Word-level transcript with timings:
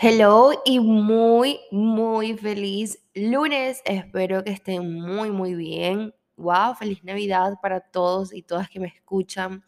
Hello 0.00 0.52
y 0.64 0.78
muy, 0.78 1.58
muy 1.72 2.38
feliz 2.38 3.02
lunes. 3.14 3.82
Espero 3.84 4.44
que 4.44 4.52
estén 4.52 4.94
muy, 4.94 5.32
muy 5.32 5.56
bien. 5.56 6.14
Wow, 6.36 6.76
feliz 6.76 7.02
Navidad 7.02 7.54
para 7.60 7.80
todos 7.80 8.32
y 8.32 8.42
todas 8.42 8.68
que 8.70 8.78
me 8.78 8.86
escuchan. 8.86 9.64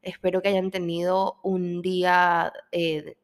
Espero 0.00 0.40
que 0.40 0.50
hayan 0.50 0.70
tenido 0.70 1.40
un 1.42 1.82
día 1.82 2.52
eh, 2.70 3.16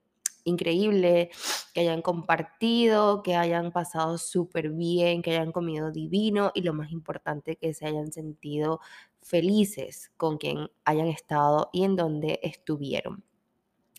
increíble, 0.43 1.31
que 1.73 1.83
hayan 1.83 2.03
compartido, 2.03 3.23
que 3.23 3.37
hayan 3.37 3.71
pasado 3.71 4.19
súper 4.19 4.71
bien, 4.71 5.23
que 5.23 5.31
hayan 5.31 5.53
comido 5.53 5.93
divino 5.93 6.51
y 6.53 6.63
lo 6.63 6.75
más 6.75 6.91
importante, 6.91 7.55
que 7.55 7.75
se 7.75 7.87
hayan 7.87 8.11
sentido 8.11 8.81
felices 9.23 10.11
con 10.17 10.37
quien 10.37 10.69
hayan 10.85 11.07
estado 11.07 11.71
y 11.73 11.85
en 11.85 11.95
donde 11.95 12.41
estuvieron. 12.43 13.30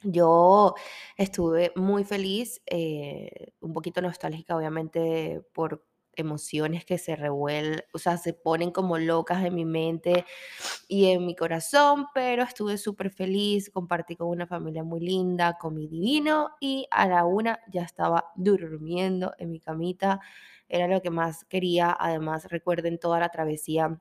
Yo 0.03 0.73
estuve 1.17 1.71
muy 1.75 2.03
feliz, 2.03 2.61
eh, 2.65 3.53
un 3.59 3.73
poquito 3.73 4.01
nostálgica, 4.01 4.55
obviamente, 4.57 5.41
por 5.53 5.85
emociones 6.15 6.85
que 6.85 6.97
se 6.97 7.15
revuelven, 7.15 7.81
o 7.93 7.97
sea, 7.99 8.17
se 8.17 8.33
ponen 8.33 8.71
como 8.71 8.97
locas 8.97 9.45
en 9.45 9.55
mi 9.55 9.63
mente 9.63 10.25
y 10.87 11.07
en 11.11 11.25
mi 11.25 11.35
corazón, 11.35 12.07
pero 12.13 12.43
estuve 12.43 12.77
súper 12.77 13.11
feliz, 13.11 13.69
compartí 13.71 14.15
con 14.17 14.27
una 14.29 14.47
familia 14.47 14.83
muy 14.83 15.01
linda, 15.01 15.57
comí 15.59 15.87
divino 15.87 16.51
y 16.59 16.87
a 16.91 17.07
la 17.07 17.25
una 17.25 17.59
ya 17.71 17.83
estaba 17.83 18.25
durmiendo 18.35 19.33
en 19.37 19.51
mi 19.51 19.59
camita, 19.59 20.19
era 20.69 20.87
lo 20.87 21.01
que 21.01 21.11
más 21.11 21.45
quería, 21.45 21.95
además 21.99 22.45
recuerden 22.49 22.99
toda 22.99 23.19
la 23.19 23.29
travesía 23.29 23.99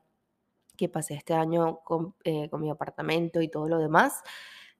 que 0.77 0.89
pasé 0.89 1.15
este 1.15 1.33
año 1.33 1.81
con, 1.83 2.15
eh, 2.23 2.49
con 2.49 2.61
mi 2.61 2.69
apartamento 2.69 3.41
y 3.41 3.49
todo 3.49 3.67
lo 3.69 3.77
demás. 3.79 4.21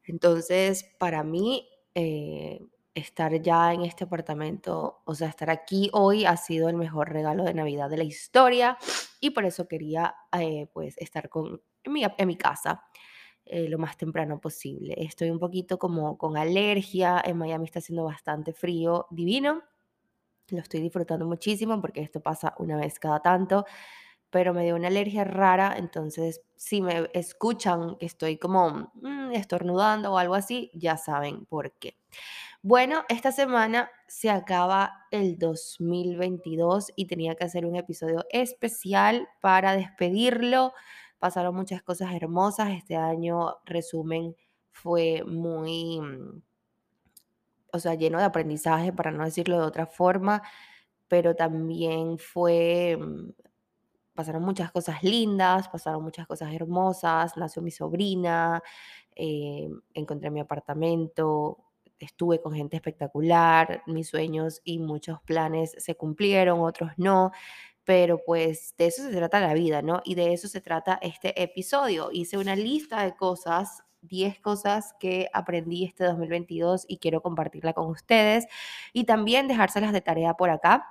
Entonces, 0.04 0.86
para 0.98 1.24
mí, 1.24 1.70
eh, 1.96 2.60
estar 2.94 3.42
ya 3.42 3.74
en 3.74 3.84
este 3.84 4.04
apartamento, 4.04 5.02
o 5.06 5.16
sea, 5.16 5.30
estar 5.30 5.50
aquí 5.50 5.90
hoy 5.94 6.26
ha 6.26 6.36
sido 6.38 6.70
el 6.70 6.76
mejor 6.76 7.12
regalo 7.12 7.44
de 7.44 7.54
Navidad 7.54 7.90
de 7.90 7.98
la 7.98 8.04
historia 8.04 8.78
y 9.20 9.30
por 9.32 9.46
eso 9.46 9.68
quería, 9.68 10.16
eh, 10.38 10.68
pues, 10.74 10.98
estar 10.98 11.30
con, 11.30 11.62
en, 11.84 12.28
mi, 12.28 12.38
casa 12.38 12.84
eh, 13.46 13.70
lo 13.70 13.78
más 13.78 13.98
temprano 13.98 14.40
posible. 14.42 14.96
Estoy 14.98 15.30
un 15.30 15.40
poquito 15.40 15.80
como 15.80 16.18
con 16.18 16.38
alergia, 16.38 17.22
en 17.24 17.38
Miami 17.38 17.66
está 17.66 17.80
haciendo 17.80 18.04
bastante 18.04 18.54
frío, 18.54 19.08
divino, 19.10 19.64
lo 20.50 20.60
estoy 20.60 20.82
disfrutando 20.82 21.26
muchísimo 21.26 21.80
porque 21.80 22.02
esto 22.02 22.20
pasa 22.20 22.56
una 22.58 22.76
vez 22.76 23.00
cada 23.00 23.22
tanto 23.22 23.66
pero 24.32 24.54
me 24.54 24.64
dio 24.64 24.76
una 24.76 24.88
alergia 24.88 25.26
rara, 25.26 25.76
entonces 25.78 26.42
si 26.56 26.82
me 26.82 27.10
escuchan 27.14 27.98
que 27.98 28.06
estoy 28.06 28.38
como 28.38 28.92
estornudando 29.34 30.14
o 30.14 30.18
algo 30.18 30.36
así, 30.36 30.72
ya 30.74 30.98
saben 30.98 31.46
por 31.46 31.72
qué. 31.74 31.96
Bueno, 32.64 33.06
esta 33.10 33.32
semana 33.32 33.90
se 34.08 34.30
acaba 34.30 35.08
el 35.10 35.40
2022 35.40 36.92
y 36.96 37.08
tenía 37.08 37.34
que 37.36 37.44
hacer 37.44 37.66
un 37.66 37.76
episodio 37.76 38.26
especial 38.30 39.28
para 39.42 39.76
despedirlo. 39.76 40.74
Pasaron 41.18 41.56
muchas 41.56 41.82
cosas 41.82 42.14
hermosas. 42.14 42.70
Este 42.70 42.96
año, 42.96 43.56
resumen, 43.66 44.36
fue 44.72 45.24
muy, 45.26 46.02
mm, 46.02 46.42
o 47.74 47.80
sea, 47.80 47.96
lleno 47.96 48.20
de 48.20 48.26
aprendizaje, 48.26 48.94
para 48.94 49.12
no 49.12 49.26
decirlo 49.26 49.60
de 49.60 49.66
otra 49.66 49.88
forma, 49.88 50.44
pero 51.08 51.36
también 51.36 52.18
fue 52.20 52.98
mm, 53.00 53.30
pasaron 54.22 54.44
muchas 54.44 54.72
cosas 54.72 55.02
lindas, 55.02 55.68
pasaron 55.68 56.04
muchas 56.04 56.28
cosas 56.28 56.54
hermosas, 56.54 57.36
nació 57.38 57.64
mi 57.64 57.72
sobrina, 57.72 58.62
eh, 59.16 59.68
encontré 59.96 60.30
mi 60.30 60.40
apartamento, 60.40 61.58
estuve 61.98 62.40
con 62.40 62.54
gente 62.54 62.76
espectacular, 62.76 63.82
mis 63.88 64.10
sueños 64.10 64.62
y 64.64 64.78
muchos 64.78 65.20
planes 65.22 65.74
se 65.76 65.96
cumplieron, 65.96 66.60
otros 66.60 66.92
no, 66.98 67.32
pero 67.84 68.20
pues 68.24 68.76
de 68.78 68.86
eso 68.88 69.02
se 69.02 69.10
trata 69.10 69.40
la 69.40 69.56
vida, 69.56 69.82
¿no? 69.82 70.04
Y 70.06 70.14
de 70.14 70.34
eso 70.34 70.48
se 70.48 70.62
trata 70.62 71.00
este 71.02 71.42
episodio. 71.42 72.10
Hice 72.12 72.38
una 72.38 72.56
lista 72.56 73.04
de 73.04 73.16
cosas 73.16 73.84
10 74.02 74.40
cosas 74.40 74.94
que 75.00 75.30
aprendí 75.34 75.86
este 75.86 76.04
2022 76.04 76.86
y 76.88 76.98
quiero 76.98 77.22
compartirla 77.22 77.74
con 77.74 77.88
ustedes 77.88 78.46
y 78.94 79.06
también 79.06 79.48
dejárselas 79.48 79.94
de 79.94 80.02
tarea 80.02 80.36
por 80.36 80.52
acá 80.52 80.86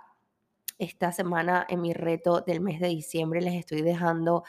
esta 0.80 1.12
semana 1.12 1.66
en 1.68 1.80
mi 1.80 1.92
reto 1.92 2.40
del 2.40 2.60
mes 2.60 2.80
de 2.80 2.88
diciembre 2.88 3.40
les 3.40 3.54
estoy 3.54 3.82
dejando 3.82 4.44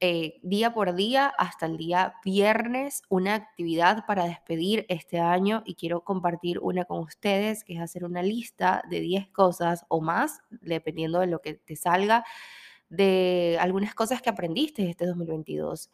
eh, 0.00 0.40
día 0.42 0.74
por 0.74 0.94
día 0.94 1.28
hasta 1.38 1.66
el 1.66 1.76
día 1.76 2.14
viernes 2.24 3.02
una 3.08 3.34
actividad 3.34 4.04
para 4.06 4.24
despedir 4.24 4.84
este 4.88 5.20
año 5.20 5.62
y 5.64 5.76
quiero 5.76 6.02
compartir 6.02 6.58
una 6.58 6.84
con 6.84 6.98
ustedes, 6.98 7.64
que 7.64 7.74
es 7.74 7.80
hacer 7.80 8.04
una 8.04 8.22
lista 8.22 8.82
de 8.90 9.00
10 9.00 9.30
cosas 9.30 9.86
o 9.88 10.00
más, 10.00 10.40
dependiendo 10.50 11.20
de 11.20 11.28
lo 11.28 11.40
que 11.40 11.54
te 11.54 11.76
salga, 11.76 12.24
de 12.88 13.56
algunas 13.60 13.94
cosas 13.94 14.20
que 14.20 14.30
aprendiste 14.30 14.90
este 14.90 15.06
2022. 15.06 15.90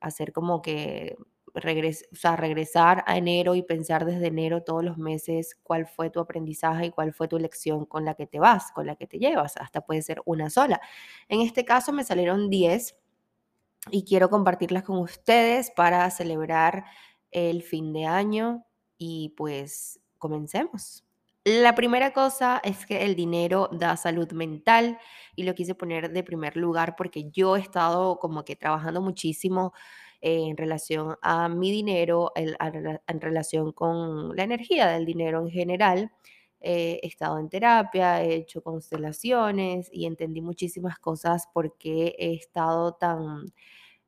Hacer 0.00 0.32
como 0.32 0.60
que 0.60 1.16
o 1.54 2.16
sea, 2.16 2.36
regresar 2.36 3.04
a 3.06 3.16
enero 3.16 3.54
y 3.54 3.62
pensar 3.62 4.04
desde 4.04 4.26
enero 4.26 4.62
todos 4.62 4.84
los 4.84 4.98
meses 4.98 5.56
cuál 5.62 5.86
fue 5.86 6.10
tu 6.10 6.18
aprendizaje 6.18 6.86
y 6.86 6.90
cuál 6.90 7.12
fue 7.12 7.28
tu 7.28 7.38
lección 7.38 7.86
con 7.86 8.04
la 8.04 8.14
que 8.14 8.26
te 8.26 8.40
vas, 8.40 8.72
con 8.72 8.86
la 8.86 8.96
que 8.96 9.06
te 9.06 9.18
llevas. 9.18 9.56
Hasta 9.56 9.80
puede 9.80 10.02
ser 10.02 10.20
una 10.24 10.50
sola. 10.50 10.80
En 11.28 11.40
este 11.40 11.64
caso 11.64 11.92
me 11.92 12.02
salieron 12.02 12.50
10 12.50 12.96
y 13.90 14.04
quiero 14.04 14.30
compartirlas 14.30 14.82
con 14.82 14.98
ustedes 14.98 15.70
para 15.70 16.10
celebrar 16.10 16.84
el 17.30 17.62
fin 17.62 17.92
de 17.92 18.06
año 18.06 18.64
y 18.98 19.34
pues 19.36 20.00
comencemos. 20.18 21.04
La 21.44 21.74
primera 21.74 22.14
cosa 22.14 22.60
es 22.64 22.86
que 22.86 23.04
el 23.04 23.14
dinero 23.14 23.68
da 23.70 23.98
salud 23.98 24.32
mental 24.32 24.98
y 25.36 25.42
lo 25.42 25.54
quise 25.54 25.74
poner 25.74 26.10
de 26.10 26.22
primer 26.22 26.56
lugar 26.56 26.96
porque 26.96 27.30
yo 27.30 27.56
he 27.56 27.60
estado 27.60 28.18
como 28.18 28.46
que 28.46 28.56
trabajando 28.56 29.02
muchísimo 29.02 29.74
en 30.24 30.56
relación 30.56 31.16
a 31.20 31.48
mi 31.50 31.70
dinero, 31.70 32.32
en, 32.34 33.20
relación 33.20 33.72
con 33.72 34.34
la 34.34 34.44
energía 34.44 34.88
del 34.88 35.04
dinero 35.04 35.40
en 35.42 35.50
general. 35.50 36.12
he 36.60 37.00
estado 37.02 37.38
en 37.38 37.50
terapia, 37.50 38.22
he 38.22 38.34
hecho 38.36 38.62
constelaciones 38.62 39.90
y 39.92 40.06
entendí 40.06 40.40
muchísimas 40.40 40.98
cosas 40.98 41.48
porque 41.52 42.16
he 42.18 42.34
estado 42.34 42.94
tan 42.94 43.52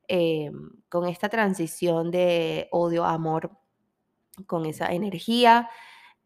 eh, 0.07 0.51
con 0.89 1.07
esta 1.07 1.29
transición 1.29 2.11
de 2.11 2.67
odio 2.71 3.05
a 3.05 3.13
amor, 3.13 3.51
con 4.47 4.65
esa 4.65 4.87
energía. 4.93 5.69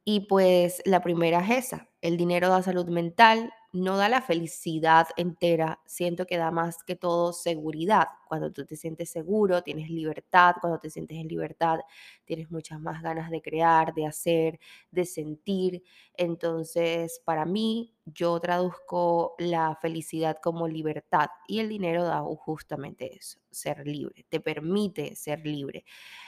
Y 0.06 0.22
pues 0.22 0.82
la 0.86 1.02
primera 1.02 1.42
es 1.42 1.66
esa, 1.68 1.90
el 2.02 2.18
dinero 2.18 2.50
da 2.50 2.64
salud 2.64 2.88
mental, 2.90 3.52
no 3.74 3.98
da 3.98 4.10
la 4.10 4.22
felicidad 4.22 5.08
entera, 5.18 5.80
siento 5.86 6.26
que 6.26 6.38
da 6.38 6.52
más 6.52 6.84
que 6.84 6.96
todo 6.96 7.34
seguridad. 7.34 8.08
Cuando 8.28 8.52
tú 8.52 8.66
te 8.66 8.76
sientes 8.76 9.10
seguro, 9.12 9.62
tienes 9.64 9.90
libertad, 9.90 10.56
cuando 10.62 10.80
te 10.80 10.90
sientes 10.90 11.18
en 11.18 11.28
libertad, 11.28 11.80
tienes 12.26 12.52
muchas 12.52 12.80
más 12.82 13.02
ganas 13.02 13.30
de 13.30 13.42
crear, 13.42 13.94
de 13.94 14.06
hacer, 14.08 14.60
de 14.92 15.06
sentir. 15.06 15.84
Entonces, 16.16 17.22
para 17.26 17.46
mí, 17.46 17.94
yo 18.06 18.40
traduzco 18.40 19.36
la 19.40 19.76
felicidad 19.82 20.38
como 20.42 20.68
libertad 20.68 21.30
y 21.48 21.60
el 21.60 21.70
dinero 21.70 22.04
da 22.04 22.22
justamente 22.22 23.16
eso, 23.18 23.40
ser 23.52 23.86
libre, 23.88 24.26
te 24.30 24.40
permite 24.40 25.16
ser 25.16 25.46
libre. 25.46 25.86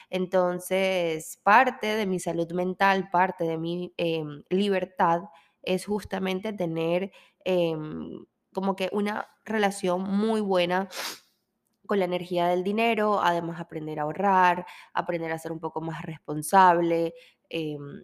Entonces, 0.09 1.39
parte 1.43 1.87
de 1.95 2.05
mi 2.05 2.19
salud 2.19 2.51
mental, 2.53 3.09
parte 3.11 3.45
de 3.45 3.57
mi 3.57 3.93
em, 3.97 4.43
libertad 4.49 5.21
es 5.63 5.85
justamente 5.85 6.53
tener 6.53 7.11
em, 7.45 8.25
como 8.53 8.75
que 8.75 8.89
una 8.93 9.27
relación 9.45 10.03
muy 10.03 10.41
buena 10.41 10.89
con 11.85 11.99
la 11.99 12.05
energía 12.05 12.47
del 12.47 12.63
dinero, 12.63 13.21
además 13.21 13.59
aprender 13.59 13.99
a 13.99 14.03
ahorrar, 14.03 14.65
aprender 14.93 15.31
a 15.31 15.39
ser 15.39 15.51
un 15.51 15.59
poco 15.59 15.81
más 15.81 16.01
responsable, 16.03 17.13
em, 17.49 18.03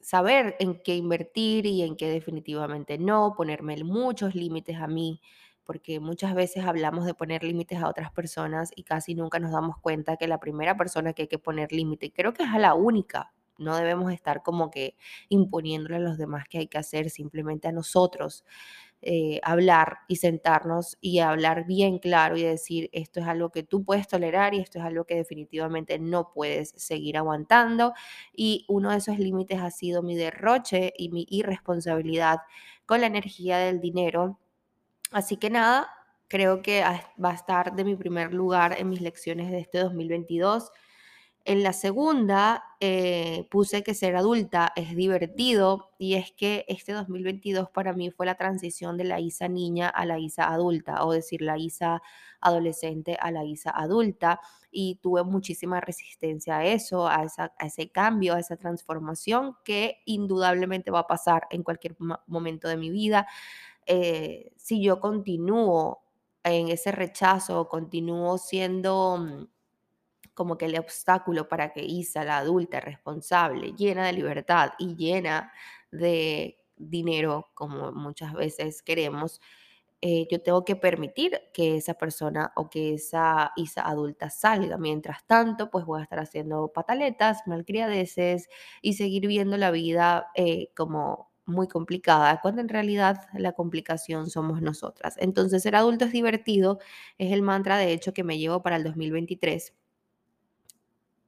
saber 0.00 0.56
en 0.58 0.80
qué 0.82 0.96
invertir 0.96 1.66
y 1.66 1.82
en 1.82 1.96
qué 1.96 2.08
definitivamente 2.08 2.98
no, 2.98 3.34
ponerme 3.36 3.76
muchos 3.84 4.34
límites 4.34 4.78
a 4.78 4.86
mí, 4.86 5.20
porque 5.64 6.00
muchas 6.00 6.34
veces 6.34 6.64
hablamos 6.64 7.04
de 7.04 7.14
poner 7.14 7.44
límites 7.44 7.78
a 7.82 7.88
otras 7.88 8.10
personas 8.12 8.70
y 8.74 8.84
casi 8.84 9.14
nunca 9.14 9.38
nos 9.38 9.52
damos 9.52 9.76
cuenta 9.78 10.16
que 10.16 10.26
la 10.26 10.40
primera 10.40 10.76
persona 10.78 11.12
que 11.12 11.22
hay 11.22 11.28
que 11.28 11.38
poner 11.38 11.72
límite, 11.72 12.10
creo 12.12 12.32
que 12.32 12.44
es 12.44 12.48
a 12.48 12.58
la 12.58 12.74
única, 12.74 13.34
no 13.58 13.76
debemos 13.76 14.12
estar 14.12 14.42
como 14.42 14.70
que 14.70 14.96
imponiéndole 15.28 15.96
a 15.96 16.00
los 16.00 16.18
demás 16.18 16.46
que 16.48 16.58
hay 16.58 16.66
que 16.68 16.78
hacer, 16.78 17.10
simplemente 17.10 17.68
a 17.68 17.72
nosotros. 17.72 18.44
Eh, 19.00 19.38
hablar 19.44 19.98
y 20.08 20.16
sentarnos 20.16 20.98
y 21.00 21.20
hablar 21.20 21.66
bien 21.66 22.00
claro 22.00 22.36
y 22.36 22.42
decir 22.42 22.90
esto 22.92 23.20
es 23.20 23.28
algo 23.28 23.50
que 23.50 23.62
tú 23.62 23.84
puedes 23.84 24.08
tolerar 24.08 24.54
y 24.54 24.58
esto 24.58 24.80
es 24.80 24.84
algo 24.84 25.04
que 25.04 25.14
definitivamente 25.14 26.00
no 26.00 26.32
puedes 26.32 26.70
seguir 26.76 27.16
aguantando. 27.16 27.94
Y 28.34 28.64
uno 28.68 28.90
de 28.90 28.98
esos 28.98 29.18
límites 29.18 29.60
ha 29.60 29.70
sido 29.70 30.02
mi 30.02 30.16
derroche 30.16 30.92
y 30.98 31.10
mi 31.10 31.26
irresponsabilidad 31.30 32.40
con 32.86 33.00
la 33.00 33.06
energía 33.06 33.58
del 33.58 33.80
dinero. 33.80 34.40
Así 35.12 35.36
que 35.36 35.50
nada, 35.50 35.88
creo 36.28 36.62
que 36.62 36.82
va 36.82 37.30
a 37.30 37.34
estar 37.34 37.74
de 37.76 37.84
mi 37.84 37.96
primer 37.96 38.34
lugar 38.34 38.76
en 38.78 38.88
mis 38.90 39.00
lecciones 39.00 39.50
de 39.50 39.60
este 39.60 39.78
2022 39.78 40.72
En 41.44 41.62
la 41.62 41.72
segunda 41.72 42.62
eh, 42.80 43.48
puse 43.50 43.82
que 43.82 43.94
ser 43.94 44.16
adulta 44.16 44.72
es 44.76 44.94
divertido 44.94 45.90
y 45.98 46.14
es 46.14 46.30
que 46.32 46.66
este 46.68 46.92
2022 46.92 47.70
para 47.70 47.94
mí 47.94 48.10
fue 48.10 48.26
la 48.26 48.34
transición 48.36 48.98
de 48.98 49.04
la 49.04 49.18
Isa 49.20 49.48
niña 49.48 49.88
a 49.88 50.04
la 50.04 50.18
Isa 50.18 50.52
adulta, 50.52 51.04
o 51.04 51.12
decir, 51.12 51.40
la 51.40 51.56
Isa 51.56 52.02
adolescente 52.40 53.16
a 53.20 53.30
la 53.30 53.44
Isa 53.44 53.70
adulta 53.70 54.40
y 54.70 54.96
tuve 54.96 55.24
muchísima 55.24 55.80
resistencia 55.80 56.58
a 56.58 56.66
eso, 56.66 57.08
a, 57.08 57.26
ese 57.60 57.90
cambio, 57.90 58.34
a 58.34 58.40
esa 58.40 58.56
transformación 58.56 59.56
que 59.64 60.02
indudablemente 60.04 60.90
va 60.90 61.00
a 61.00 61.06
pasar 61.06 61.46
en 61.50 61.62
cualquier 61.62 61.96
momento 62.26 62.68
de 62.68 62.76
mi 62.76 62.90
vida. 62.90 63.26
Eh, 63.86 64.52
si 64.56 64.82
yo 64.82 65.00
continúo 65.00 66.02
en 66.44 66.68
ese 66.68 66.92
rechazo, 66.92 67.68
continúo 67.68 68.38
siendo 68.38 69.18
mm, 69.18 69.57
como 70.38 70.56
que 70.56 70.66
el 70.66 70.78
obstáculo 70.78 71.48
para 71.48 71.72
que 71.74 71.82
Isa, 71.84 72.24
la 72.24 72.38
adulta 72.38 72.80
responsable, 72.80 73.74
llena 73.76 74.06
de 74.06 74.12
libertad 74.14 74.70
y 74.78 74.94
llena 74.96 75.52
de 75.90 76.60
dinero, 76.76 77.50
como 77.54 77.90
muchas 77.92 78.34
veces 78.34 78.82
queremos, 78.82 79.40
eh, 80.00 80.28
yo 80.30 80.40
tengo 80.42 80.64
que 80.64 80.76
permitir 80.76 81.40
que 81.52 81.76
esa 81.76 81.94
persona 81.94 82.52
o 82.56 82.70
que 82.70 82.94
esa 82.94 83.52
Isa 83.56 83.82
adulta 83.82 84.30
salga. 84.30 84.78
Mientras 84.78 85.26
tanto, 85.26 85.70
pues 85.70 85.84
voy 85.86 86.00
a 86.00 86.04
estar 86.04 86.20
haciendo 86.20 86.68
pataletas, 86.72 87.42
malcriadeces 87.46 88.48
y 88.82 88.94
seguir 88.94 89.26
viendo 89.26 89.56
la 89.56 89.70
vida 89.72 90.28
eh, 90.36 90.70
como 90.76 91.30
muy 91.46 91.66
complicada, 91.66 92.40
cuando 92.42 92.60
en 92.60 92.68
realidad 92.68 93.22
la 93.34 93.52
complicación 93.52 94.28
somos 94.30 94.60
nosotras. 94.62 95.16
Entonces, 95.18 95.62
ser 95.62 95.74
adulto 95.76 96.04
es 96.04 96.12
divertido, 96.12 96.78
es 97.18 97.32
el 97.32 97.42
mantra 97.42 97.78
de 97.78 97.92
hecho 97.92 98.12
que 98.12 98.22
me 98.24 98.38
llevo 98.38 98.62
para 98.62 98.76
el 98.76 98.84
2023 98.84 99.72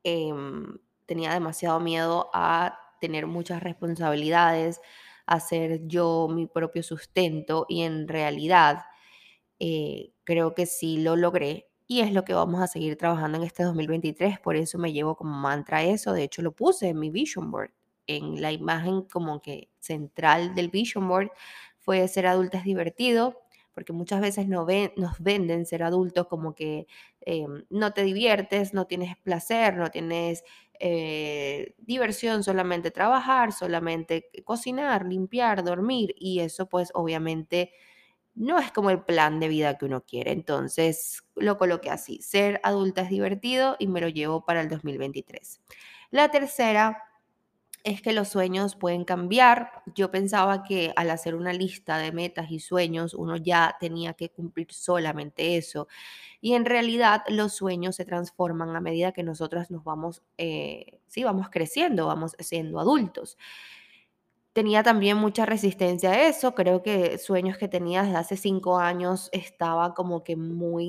Em, 0.04 0.78
tenía 1.06 1.32
demasiado 1.34 1.80
miedo 1.80 2.30
a 2.34 2.78
tener 3.00 3.26
muchas 3.26 3.62
responsabilidades, 3.62 4.80
a 5.26 5.40
ser 5.40 5.86
yo 5.86 6.28
mi 6.30 6.46
propio 6.46 6.82
sustento 6.82 7.66
y 7.68 7.82
en 7.82 8.08
realidad 8.08 8.84
eh, 9.58 10.12
creo 10.24 10.54
que 10.54 10.66
sí 10.66 10.98
lo 10.98 11.16
logré 11.16 11.68
y 11.86 12.00
es 12.00 12.12
lo 12.12 12.24
que 12.24 12.34
vamos 12.34 12.60
a 12.62 12.66
seguir 12.68 12.96
trabajando 12.96 13.38
en 13.38 13.44
este 13.44 13.64
2023, 13.64 14.38
por 14.40 14.56
eso 14.56 14.78
me 14.78 14.92
llevo 14.92 15.16
como 15.16 15.36
mantra 15.36 15.82
eso, 15.82 16.12
de 16.12 16.22
hecho 16.24 16.40
lo 16.42 16.52
puse 16.52 16.88
en 16.90 16.98
mi 17.00 17.10
vision 17.10 17.50
board, 17.50 17.72
en 18.06 18.40
la 18.40 18.52
imagen 18.52 19.02
como 19.02 19.42
que 19.42 19.68
central 19.80 20.54
del 20.54 20.68
vision 20.70 21.08
board 21.08 21.30
fue 21.78 22.06
ser 22.08 22.26
adulta 22.26 22.58
es 22.58 22.64
divertido, 22.64 23.40
porque 23.80 23.94
muchas 23.94 24.20
veces 24.20 24.46
nos, 24.46 24.68
nos 24.96 25.18
venden 25.20 25.64
ser 25.64 25.82
adultos 25.82 26.26
como 26.26 26.54
que 26.54 26.86
eh, 27.22 27.46
no 27.70 27.94
te 27.94 28.02
diviertes, 28.02 28.74
no 28.74 28.86
tienes 28.86 29.16
placer, 29.16 29.78
no 29.78 29.90
tienes 29.90 30.44
eh, 30.78 31.72
diversión, 31.78 32.44
solamente 32.44 32.90
trabajar, 32.90 33.54
solamente 33.54 34.28
cocinar, 34.44 35.06
limpiar, 35.06 35.64
dormir 35.64 36.14
y 36.18 36.40
eso 36.40 36.68
pues 36.68 36.90
obviamente 36.92 37.72
no 38.34 38.58
es 38.58 38.70
como 38.70 38.90
el 38.90 39.02
plan 39.02 39.40
de 39.40 39.48
vida 39.48 39.78
que 39.78 39.86
uno 39.86 40.04
quiere. 40.04 40.32
Entonces 40.32 41.22
lo 41.34 41.56
coloqué 41.56 41.88
así, 41.88 42.20
ser 42.20 42.60
adulta 42.62 43.00
es 43.00 43.08
divertido 43.08 43.76
y 43.78 43.86
me 43.86 44.02
lo 44.02 44.10
llevo 44.10 44.44
para 44.44 44.60
el 44.60 44.68
2023. 44.68 45.62
La 46.10 46.30
tercera 46.30 47.02
es 47.84 48.02
que 48.02 48.12
los 48.12 48.28
sueños 48.28 48.76
pueden 48.76 49.04
cambiar. 49.04 49.82
Yo 49.94 50.10
pensaba 50.10 50.64
que 50.64 50.92
al 50.96 51.10
hacer 51.10 51.34
una 51.34 51.52
lista 51.52 51.98
de 51.98 52.12
metas 52.12 52.50
y 52.50 52.60
sueños 52.60 53.14
uno 53.14 53.36
ya 53.36 53.76
tenía 53.80 54.14
que 54.14 54.30
cumplir 54.30 54.72
solamente 54.72 55.56
eso. 55.56 55.88
Y 56.40 56.54
en 56.54 56.64
realidad 56.64 57.22
los 57.28 57.54
sueños 57.54 57.96
se 57.96 58.04
transforman 58.04 58.74
a 58.76 58.80
medida 58.80 59.12
que 59.12 59.22
nosotras 59.22 59.70
nos 59.70 59.84
vamos, 59.84 60.22
eh, 60.38 60.98
sí, 61.08 61.24
vamos 61.24 61.48
creciendo, 61.50 62.06
vamos 62.06 62.34
siendo 62.38 62.80
adultos 62.80 63.36
tenía 64.52 64.82
también 64.82 65.16
mucha 65.16 65.46
resistencia 65.46 66.10
a 66.10 66.28
eso. 66.28 66.54
Creo 66.54 66.82
que 66.82 67.18
sueños 67.18 67.56
que 67.58 67.68
tenía 67.68 68.02
desde 68.02 68.16
hace 68.16 68.36
cinco 68.36 68.78
años 68.78 69.28
estaba 69.32 69.94
como 69.94 70.24
que 70.24 70.36
muy 70.36 70.86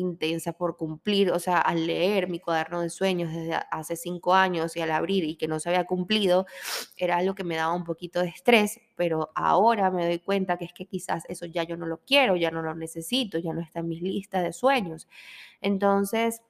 intensa 0.00 0.52
por 0.52 0.76
cumplir. 0.76 1.30
O 1.32 1.38
sea, 1.38 1.58
al 1.58 1.86
leer 1.86 2.28
mi 2.28 2.40
cuaderno 2.40 2.80
de 2.80 2.90
sueños 2.90 3.32
desde 3.32 3.54
hace 3.70 3.96
cinco 3.96 4.34
años 4.34 4.76
y 4.76 4.80
al 4.80 4.90
abrir 4.92 5.24
y 5.24 5.36
que 5.36 5.48
no 5.48 5.60
se 5.60 5.68
había 5.68 5.84
cumplido, 5.84 6.46
era 6.96 7.16
algo 7.18 7.34
que 7.34 7.44
me 7.44 7.56
daba 7.56 7.74
un 7.74 7.84
poquito 7.84 8.20
de 8.20 8.28
estrés. 8.28 8.80
Pero 8.96 9.30
ahora 9.34 9.90
me 9.90 10.06
doy 10.06 10.18
cuenta 10.20 10.56
que 10.58 10.64
es 10.64 10.72
que 10.72 10.86
quizás 10.86 11.24
eso 11.28 11.46
ya 11.46 11.64
yo 11.64 11.76
no 11.76 11.86
lo 11.86 11.98
quiero, 12.04 12.36
ya 12.36 12.50
no 12.50 12.62
lo 12.62 12.74
necesito, 12.74 13.38
ya 13.38 13.52
no 13.52 13.60
está 13.60 13.80
en 13.80 13.88
mis 13.88 14.02
listas 14.02 14.42
de 14.42 14.52
sueños. 14.52 15.08
Entonces 15.60 16.42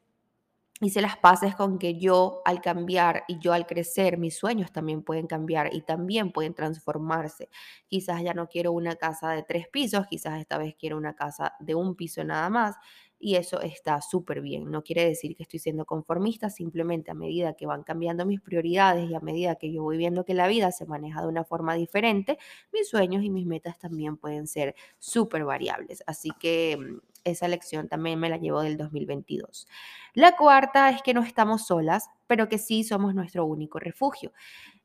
hice 0.82 1.00
las 1.00 1.16
paces 1.16 1.54
con 1.54 1.78
que 1.78 1.98
yo 1.98 2.42
al 2.44 2.60
cambiar 2.60 3.24
y 3.28 3.38
yo 3.38 3.52
al 3.52 3.66
crecer, 3.66 4.18
mis 4.18 4.36
sueños 4.36 4.72
también 4.72 5.02
pueden 5.02 5.26
cambiar 5.26 5.74
y 5.74 5.82
también 5.82 6.32
pueden 6.32 6.54
transformarse. 6.54 7.48
Quizás 7.86 8.22
ya 8.22 8.34
no 8.34 8.48
quiero 8.48 8.72
una 8.72 8.96
casa 8.96 9.30
de 9.30 9.42
tres 9.44 9.68
pisos, 9.68 10.06
quizás 10.08 10.40
esta 10.40 10.58
vez 10.58 10.74
quiero 10.78 10.96
una 10.96 11.14
casa 11.14 11.54
de 11.60 11.74
un 11.74 11.94
piso 11.96 12.24
nada 12.24 12.50
más 12.50 12.76
y 13.18 13.36
eso 13.36 13.60
está 13.60 14.00
súper 14.02 14.40
bien. 14.40 14.68
No 14.70 14.82
quiere 14.82 15.04
decir 15.06 15.36
que 15.36 15.44
estoy 15.44 15.60
siendo 15.60 15.86
conformista, 15.86 16.50
simplemente 16.50 17.12
a 17.12 17.14
medida 17.14 17.54
que 17.54 17.66
van 17.66 17.84
cambiando 17.84 18.26
mis 18.26 18.40
prioridades 18.40 19.08
y 19.08 19.14
a 19.14 19.20
medida 19.20 19.54
que 19.54 19.72
yo 19.72 19.82
voy 19.84 19.96
viendo 19.96 20.24
que 20.24 20.34
la 20.34 20.48
vida 20.48 20.72
se 20.72 20.86
maneja 20.86 21.22
de 21.22 21.28
una 21.28 21.44
forma 21.44 21.74
diferente, 21.74 22.38
mis 22.72 22.88
sueños 22.88 23.22
y 23.22 23.30
mis 23.30 23.46
metas 23.46 23.78
también 23.78 24.16
pueden 24.16 24.48
ser 24.48 24.74
súper 24.98 25.44
variables. 25.44 26.02
Así 26.06 26.30
que 26.40 26.76
mm, 26.76 27.11
esa 27.24 27.48
lección 27.48 27.88
también 27.88 28.18
me 28.18 28.28
la 28.28 28.36
llevo 28.36 28.62
del 28.62 28.76
2022. 28.76 29.68
La 30.14 30.36
cuarta 30.36 30.90
es 30.90 31.02
que 31.02 31.14
no 31.14 31.22
estamos 31.22 31.66
solas, 31.66 32.08
pero 32.26 32.48
que 32.48 32.58
sí 32.58 32.84
somos 32.84 33.14
nuestro 33.14 33.44
único 33.44 33.78
refugio. 33.78 34.32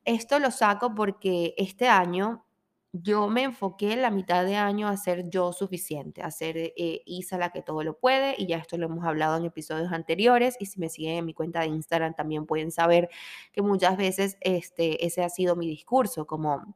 Esto 0.04 0.38
lo 0.38 0.50
saco 0.50 0.94
porque 0.94 1.54
este 1.56 1.88
año 1.88 2.44
yo 2.92 3.28
me 3.28 3.42
enfoqué 3.42 3.92
en 3.92 4.02
la 4.02 4.10
mitad 4.10 4.44
de 4.44 4.56
año 4.56 4.88
a 4.88 4.96
ser 4.96 5.28
yo 5.28 5.52
suficiente, 5.52 6.22
a 6.22 6.30
ser 6.30 6.56
eh, 6.56 7.02
Isa 7.04 7.36
la 7.36 7.50
que 7.50 7.62
todo 7.62 7.82
lo 7.84 7.98
puede, 7.98 8.34
y 8.38 8.46
ya 8.46 8.56
esto 8.56 8.78
lo 8.78 8.86
hemos 8.86 9.04
hablado 9.04 9.36
en 9.36 9.44
episodios 9.44 9.92
anteriores, 9.92 10.56
y 10.58 10.66
si 10.66 10.80
me 10.80 10.88
siguen 10.88 11.18
en 11.18 11.26
mi 11.26 11.34
cuenta 11.34 11.60
de 11.60 11.66
Instagram 11.66 12.14
también 12.14 12.46
pueden 12.46 12.70
saber 12.72 13.10
que 13.52 13.62
muchas 13.62 13.96
veces 13.96 14.38
este, 14.40 15.04
ese 15.04 15.22
ha 15.22 15.28
sido 15.28 15.54
mi 15.54 15.66
discurso, 15.66 16.26
como 16.26 16.74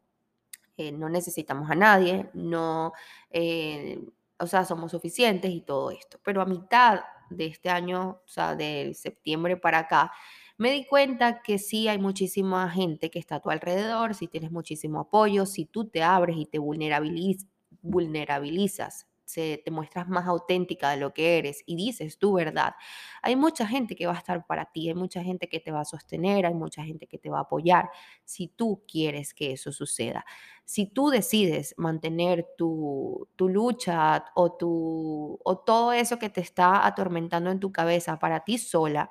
eh, 0.77 0.93
no 0.93 1.09
necesitamos 1.09 1.71
a 1.71 1.75
nadie, 1.75 2.29
no, 2.35 2.93
eh, 3.31 4.01
o 4.43 4.47
sea, 4.47 4.65
somos 4.65 4.91
suficientes 4.91 5.53
y 5.53 5.61
todo 5.61 5.91
esto. 5.91 6.19
Pero 6.25 6.43
a 6.43 6.47
mitad 6.47 7.01
de 7.31 7.47
este 7.47 7.71
año, 7.71 8.21
o 8.25 8.29
sea, 8.29 8.57
de 8.57 8.93
septiembre 8.95 9.57
para 9.57 9.79
acá, 9.79 10.13
me 10.59 10.73
di 10.73 10.85
cuenta 10.85 11.43
que 11.43 11.59
sí 11.59 11.89
hay 11.89 11.99
muchísima 11.99 12.69
gente 12.71 13.11
que 13.11 13.19
está 13.19 13.37
a 13.37 13.41
tu 13.41 13.51
alrededor, 13.51 14.15
si 14.15 14.29
tienes 14.29 14.51
muchísimo 14.51 15.01
apoyo, 15.01 15.47
si 15.47 15.65
tú 15.65 15.89
te 15.89 16.03
abres 16.03 16.37
y 16.37 16.47
te 16.47 16.59
vulnerabilizas 16.59 19.07
te 19.35 19.71
muestras 19.71 20.09
más 20.09 20.27
auténtica 20.27 20.91
de 20.91 20.99
lo 20.99 21.13
que 21.13 21.39
eres 21.39 21.63
y 21.67 21.77
dices 21.77 22.19
tu 22.19 22.35
verdad, 22.35 22.75
hay 23.23 23.37
mucha 23.37 23.67
gente 23.67 23.95
que 23.97 24.07
va 24.07 24.13
a 24.15 24.19
estar 24.19 24.47
para 24.47 24.67
ti, 24.67 24.89
hay 24.89 24.95
mucha 24.95 25.23
gente 25.23 25.49
que 25.49 25.61
te 25.61 25.71
va 25.71 25.81
a 25.81 25.85
sostener, 25.85 26.47
hay 26.47 26.55
mucha 26.55 26.85
gente 26.85 27.07
que 27.07 27.19
te 27.19 27.31
va 27.31 27.39
a 27.39 27.43
apoyar 27.43 27.91
si 28.25 28.49
tú 28.49 28.85
quieres 28.87 29.35
que 29.35 29.53
eso 29.53 29.73
suceda. 29.73 30.25
Si 30.65 30.87
tú 30.87 31.11
decides 31.11 31.75
mantener 31.77 32.47
tu, 32.57 33.29
tu 33.37 33.49
lucha 33.49 34.25
o, 34.35 34.53
tu, 34.53 35.39
o 35.45 35.59
todo 35.59 35.93
eso 35.93 36.19
que 36.19 36.31
te 36.31 36.41
está 36.41 36.87
atormentando 36.87 37.51
en 37.51 37.61
tu 37.61 37.73
cabeza 37.73 38.19
para 38.19 38.41
ti 38.45 38.59
sola, 38.59 39.11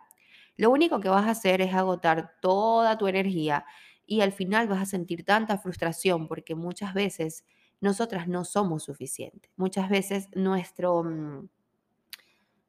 lo 0.58 0.72
único 0.72 1.00
que 1.00 1.10
vas 1.10 1.28
a 1.28 1.32
hacer 1.32 1.62
es 1.62 1.74
agotar 1.74 2.34
toda 2.42 2.98
tu 2.98 3.08
energía 3.08 3.66
y 4.06 4.22
al 4.22 4.32
final 4.34 4.68
vas 4.68 4.82
a 4.82 4.86
sentir 4.86 5.24
tanta 5.26 5.58
frustración 5.58 6.28
porque 6.28 6.56
muchas 6.56 6.94
veces 6.94 7.46
nosotras 7.82 8.28
no 8.28 8.46
somos 8.46 8.84
suficientes. 8.84 9.52
Muchas 9.58 9.90
veces 9.90 10.30
nuestro, 10.34 11.04
mm, 11.04 11.50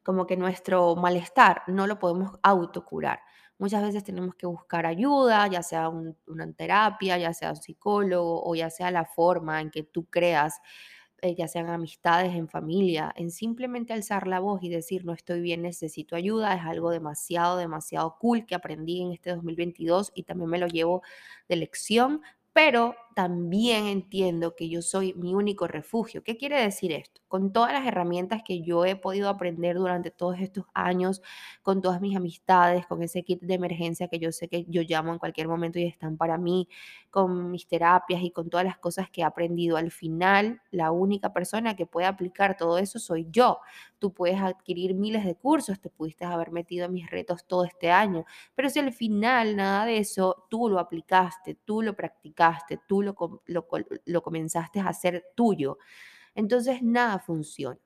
como 0.03 0.27
que 0.27 0.37
nuestro 0.37 0.97
malestar 0.97 1.63
no 1.69 1.87
lo 1.87 1.99
podemos 1.99 2.39
autocurar. 2.43 3.21
Muchas 3.59 3.83
veces 3.83 4.03
tenemos 4.03 4.35
que 4.35 4.47
buscar 4.47 4.87
ayuda, 4.87 5.47
ya 5.47 5.63
sea 5.63 5.89
una 5.89 6.53
terapia, 6.57 7.19
ya 7.19 7.33
sea 7.33 7.51
un 7.51 7.57
psicólogo 7.57 8.43
o 8.45 8.55
ya 8.57 8.71
sea 8.71 8.91
la 8.91 9.05
forma 9.05 9.61
en 9.61 9.71
que 9.71 9.85
tú 9.85 10.07
creas, 10.07 10.59
eh, 11.21 11.37
ya 11.37 11.47
sean 11.47 11.69
amistades, 11.71 12.35
en 12.35 12.49
familia, 12.49 13.13
en 13.15 13.31
simplemente 13.31 13.93
alzar 13.93 14.27
la 14.27 14.41
voz 14.41 14.63
y 14.65 14.69
decir 14.71 15.05
no 15.05 15.13
estoy 15.13 15.41
bien, 15.41 15.63
necesito 15.63 16.17
ayuda, 16.17 16.55
es 16.55 16.63
algo 16.63 16.91
demasiado, 16.91 17.57
demasiado 17.59 18.17
cool 18.19 18.47
que 18.47 18.57
aprendí 18.57 19.03
en 19.03 19.13
este 19.13 19.31
2022 19.31 20.11
y 20.15 20.25
también 20.25 20.51
me 20.51 20.59
lo 20.59 20.67
llevo 20.67 21.03
de 21.49 21.57
lección 21.57 22.23
pero 22.53 22.95
también 23.15 23.87
entiendo 23.87 24.55
que 24.57 24.69
yo 24.69 24.83
soy 24.83 25.15
mi 25.15 25.35
único 25.35 25.67
refugio. 25.67 26.23
¿Qué 26.23 26.37
quiere 26.37 26.61
decir 26.61 26.93
esto? 26.93 27.21
Con 27.29 27.53
todas 27.53 27.73
las 27.73 27.87
herramientas 27.87 28.43
que 28.45 28.63
yo 28.63 28.85
he 28.85 28.97
podido 28.97 29.29
aprender 29.29 29.77
durante 29.77 30.11
todos 30.11 30.39
estos 30.41 30.65
años, 30.75 31.23
con 31.63 31.81
todas 31.81 32.01
mis 32.01 32.17
amistades, 32.17 32.87
con 32.87 33.03
ese 33.03 33.23
kit 33.23 33.41
de 33.43 33.55
emergencia 33.55 34.09
que 34.09 34.19
yo 34.19 34.33
sé 34.33 34.49
que 34.49 34.65
yo 34.69 34.83
llamo 34.83 35.13
en 35.13 35.19
cualquier 35.19 35.49
momento 35.49 35.79
y 35.79 35.85
están 35.85 36.17
para 36.17 36.39
mí, 36.39 36.69
con 37.11 37.51
mis 37.51 37.67
terapias 37.67 38.23
y 38.23 38.31
con 38.31 38.49
todas 38.51 38.65
las 38.67 38.79
cosas 38.79 39.11
que 39.11 39.21
he 39.23 39.25
aprendido, 39.25 39.77
al 39.77 39.91
final 39.91 40.61
la 40.71 40.91
única 40.91 41.33
persona 41.33 41.77
que 41.77 41.87
puede 41.87 42.07
aplicar 42.07 42.57
todo 42.57 42.79
eso 42.79 42.99
soy 42.99 43.27
yo. 43.31 43.59
Tú 43.99 44.13
puedes 44.13 44.41
adquirir 44.41 44.95
miles 44.95 45.25
de 45.25 45.35
cursos, 45.37 45.81
te 45.81 45.91
pudiste 45.91 46.25
haber 46.25 46.51
metido 46.51 46.87
en 46.87 46.93
mis 46.93 47.09
retos 47.11 47.45
todo 47.47 47.65
este 47.65 47.91
año, 47.91 48.25
pero 48.55 48.69
si 48.71 48.79
al 48.81 48.93
final 48.93 49.57
nada 49.57 49.87
de 49.87 49.99
eso 49.99 50.47
tú 50.51 50.69
lo 50.69 50.79
aplicaste, 50.79 51.55
tú 51.65 51.83
lo 51.83 51.95
practicaste, 51.95 52.81
tú 52.89 53.02
lo, 53.03 53.17
lo, 54.05 54.23
comenzaste 54.23 54.81
a 54.81 54.89
hacer 54.89 55.25
tuyo, 55.35 55.79
entonces 56.35 56.83
nada 56.83 57.19
funciona. 57.19 57.79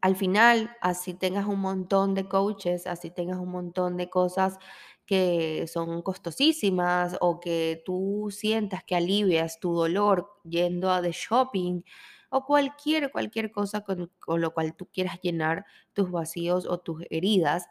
Al 0.00 0.16
final, 0.16 0.76
así 0.80 1.14
tengas 1.14 1.46
un 1.46 1.60
montón 1.60 2.14
de 2.14 2.28
coaches, 2.28 2.88
así 2.88 3.10
tengas 3.12 3.38
un 3.38 3.50
montón 3.50 3.96
de 3.96 4.10
cosas 4.10 4.58
que 5.06 5.66
son 5.68 6.02
costosísimas 6.02 7.16
o 7.20 7.38
que 7.40 7.82
tú 7.84 8.28
sientas 8.30 8.82
que 8.84 8.96
alivias 8.96 9.60
tu 9.60 9.74
dolor 9.74 10.28
yendo 10.44 10.90
a 10.90 11.02
de 11.02 11.12
shopping 11.12 11.82
o 12.30 12.46
cualquier, 12.46 13.12
cualquier 13.12 13.52
cosa 13.52 13.82
con, 13.82 14.10
lo 14.26 14.54
cual 14.54 14.74
tú 14.74 14.86
quieras 14.86 15.20
llenar 15.20 15.66
tus 15.92 16.10
vacíos 16.10 16.66
o 16.66 16.78
tus 16.78 17.04
heridas, 17.10 17.66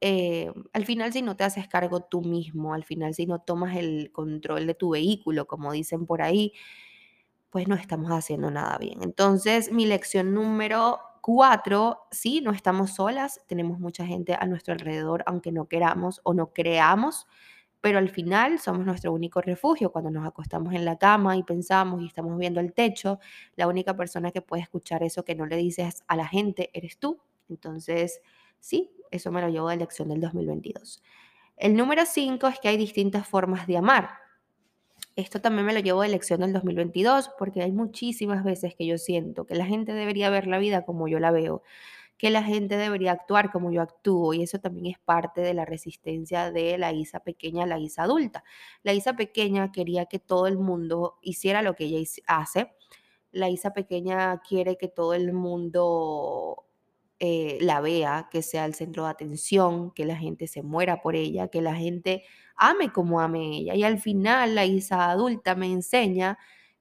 eh, 0.00 0.52
al 0.72 0.84
final 0.86 1.12
si 1.12 1.22
no 1.22 1.36
te 1.36 1.44
haces 1.44 1.68
cargo 1.68 2.00
tú 2.00 2.22
mismo, 2.22 2.74
al 2.74 2.84
final 2.84 3.14
si 3.14 3.26
no 3.26 3.40
tomas 3.40 3.76
el 3.76 4.10
control 4.12 4.66
de 4.66 4.74
tu 4.74 4.90
vehículo, 4.90 5.46
como 5.46 5.72
dicen 5.72 6.06
por 6.06 6.22
ahí, 6.22 6.52
pues 7.50 7.68
no 7.68 7.74
estamos 7.74 8.10
haciendo 8.12 8.50
nada 8.50 8.78
bien. 8.78 9.02
Entonces, 9.02 9.72
mi 9.72 9.86
lección 9.86 10.34
número 10.34 11.00
cuatro, 11.20 12.00
sí, 12.10 12.40
no 12.40 12.52
estamos 12.52 12.92
solas, 12.94 13.40
tenemos 13.46 13.78
mucha 13.80 14.06
gente 14.06 14.34
a 14.38 14.46
nuestro 14.46 14.72
alrededor, 14.74 15.22
aunque 15.26 15.52
no 15.52 15.66
queramos 15.66 16.20
o 16.24 16.32
no 16.34 16.52
creamos, 16.52 17.26
pero 17.80 17.98
al 17.98 18.10
final 18.10 18.58
somos 18.60 18.86
nuestro 18.86 19.12
único 19.12 19.40
refugio. 19.40 19.90
Cuando 19.92 20.10
nos 20.10 20.26
acostamos 20.26 20.74
en 20.74 20.84
la 20.84 20.98
cama 20.98 21.36
y 21.36 21.42
pensamos 21.42 22.02
y 22.02 22.06
estamos 22.06 22.38
viendo 22.38 22.60
el 22.60 22.72
techo, 22.74 23.18
la 23.56 23.66
única 23.68 23.96
persona 23.96 24.30
que 24.32 24.42
puede 24.42 24.62
escuchar 24.62 25.02
eso 25.02 25.24
que 25.24 25.34
no 25.34 25.46
le 25.46 25.56
dices 25.56 26.04
a 26.08 26.16
la 26.16 26.26
gente 26.28 26.70
eres 26.74 26.98
tú. 26.98 27.20
Entonces, 27.48 28.20
sí, 28.60 28.92
eso 29.10 29.32
me 29.32 29.40
lo 29.40 29.48
llevo 29.48 29.68
de 29.68 29.76
lección 29.76 30.08
del 30.08 30.20
2022. 30.20 31.02
El 31.56 31.76
número 31.76 32.06
cinco 32.06 32.46
es 32.48 32.58
que 32.58 32.68
hay 32.68 32.76
distintas 32.76 33.26
formas 33.28 33.66
de 33.66 33.76
amar. 33.76 34.10
Esto 35.16 35.40
también 35.40 35.66
me 35.66 35.74
lo 35.74 35.80
llevo 35.80 36.02
de 36.02 36.08
lección 36.08 36.40
del 36.40 36.52
2022 36.52 37.32
porque 37.38 37.62
hay 37.62 37.72
muchísimas 37.72 38.44
veces 38.44 38.74
que 38.74 38.86
yo 38.86 38.96
siento 38.96 39.44
que 39.44 39.54
la 39.54 39.66
gente 39.66 39.92
debería 39.92 40.30
ver 40.30 40.46
la 40.46 40.58
vida 40.58 40.86
como 40.86 41.08
yo 41.08 41.18
la 41.18 41.30
veo, 41.30 41.62
que 42.16 42.30
la 42.30 42.42
gente 42.42 42.76
debería 42.76 43.12
actuar 43.12 43.50
como 43.50 43.72
yo 43.72 43.82
actúo 43.82 44.32
y 44.34 44.42
eso 44.42 44.58
también 44.58 44.86
es 44.86 44.98
parte 44.98 45.40
de 45.40 45.52
la 45.52 45.64
resistencia 45.64 46.50
de 46.52 46.78
la 46.78 46.92
Isa 46.92 47.20
pequeña 47.20 47.64
a 47.64 47.66
la 47.66 47.78
Isa 47.78 48.04
adulta. 48.04 48.44
La 48.82 48.94
Isa 48.94 49.14
pequeña 49.14 49.72
quería 49.72 50.06
que 50.06 50.18
todo 50.18 50.46
el 50.46 50.56
mundo 50.56 51.18
hiciera 51.22 51.60
lo 51.62 51.74
que 51.74 51.84
ella 51.84 51.98
hace. 52.26 52.72
La 53.32 53.50
Isa 53.50 53.72
pequeña 53.72 54.40
quiere 54.40 54.76
que 54.78 54.88
todo 54.88 55.14
el 55.14 55.32
mundo 55.32 56.69
eh, 57.20 57.58
la 57.60 57.80
vea, 57.80 58.28
que 58.30 58.42
sea 58.42 58.64
el 58.64 58.74
centro 58.74 59.04
de 59.04 59.10
atención, 59.10 59.90
que 59.92 60.06
la 60.06 60.16
gente 60.16 60.46
se 60.46 60.62
muera 60.62 61.02
por 61.02 61.16
ella, 61.16 61.48
que 61.48 61.60
la 61.62 61.74
gente 61.74 62.24
ame 62.56 62.92
como 62.92 63.20
ame 63.20 63.58
ella. 63.58 63.74
Y 63.74 63.84
al 63.84 63.98
final 64.00 64.54
la 64.54 64.64
Isa 64.64 65.10
adulta 65.10 65.54
me 65.54 65.66
enseña 65.70 66.38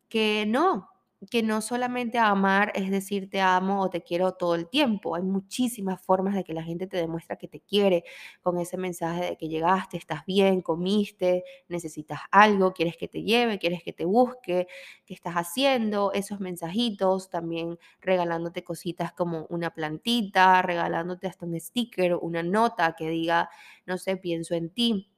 que 0.09 0.45
no, 0.47 0.89
que 1.29 1.43
no 1.43 1.61
solamente 1.61 2.17
amar 2.17 2.71
es 2.75 2.89
decir 2.91 3.29
te 3.29 3.41
amo 3.41 3.81
o 3.81 3.89
te 3.89 4.01
quiero 4.03 4.33
todo 4.33 4.55
el 4.55 4.69
tiempo. 4.69 5.15
Hay 5.15 5.21
muchísimas 5.23 6.01
formas 6.01 6.33
de 6.35 6.43
que 6.45 6.53
la 6.53 6.63
gente 6.63 6.87
te 6.87 6.97
demuestra 6.97 7.35
que 7.37 7.47
te 7.49 7.59
quiere 7.61 8.03
con 8.41 8.57
ese 8.57 8.77
mensaje 8.77 9.25
de 9.25 9.37
que 9.37 9.49
llegaste, 9.49 9.97
estás 9.97 10.25
bien, 10.25 10.61
comiste, 10.61 11.43
necesitas 11.67 12.19
algo, 12.31 12.73
quieres 12.73 12.95
que 12.97 13.07
te 13.09 13.23
lleve, 13.23 13.59
quieres 13.59 13.83
que 13.83 13.91
te 13.93 14.05
busque, 14.05 14.67
qué 15.05 15.13
estás 15.13 15.33
haciendo, 15.35 16.11
esos 16.13 16.39
mensajitos, 16.39 17.29
también 17.29 17.77
regalándote 18.01 18.63
cositas 18.63 19.11
como 19.13 19.45
una 19.49 19.71
plantita, 19.73 20.61
regalándote 20.61 21.27
hasta 21.27 21.45
un 21.45 21.59
sticker, 21.59 22.15
una 22.15 22.43
nota 22.43 22.95
que 22.97 23.09
diga, 23.09 23.49
no 23.85 23.97
sé, 23.97 24.17
pienso 24.17 24.55
en 24.55 24.69
ti 24.69 25.09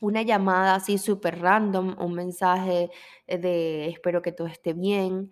una 0.00 0.22
llamada 0.22 0.74
así 0.76 0.98
súper 0.98 1.40
random, 1.40 1.96
un 1.98 2.14
mensaje 2.14 2.90
eh, 3.26 3.38
de 3.38 3.88
espero 3.88 4.22
que 4.22 4.32
todo 4.32 4.46
esté 4.48 4.72
bien. 4.74 5.30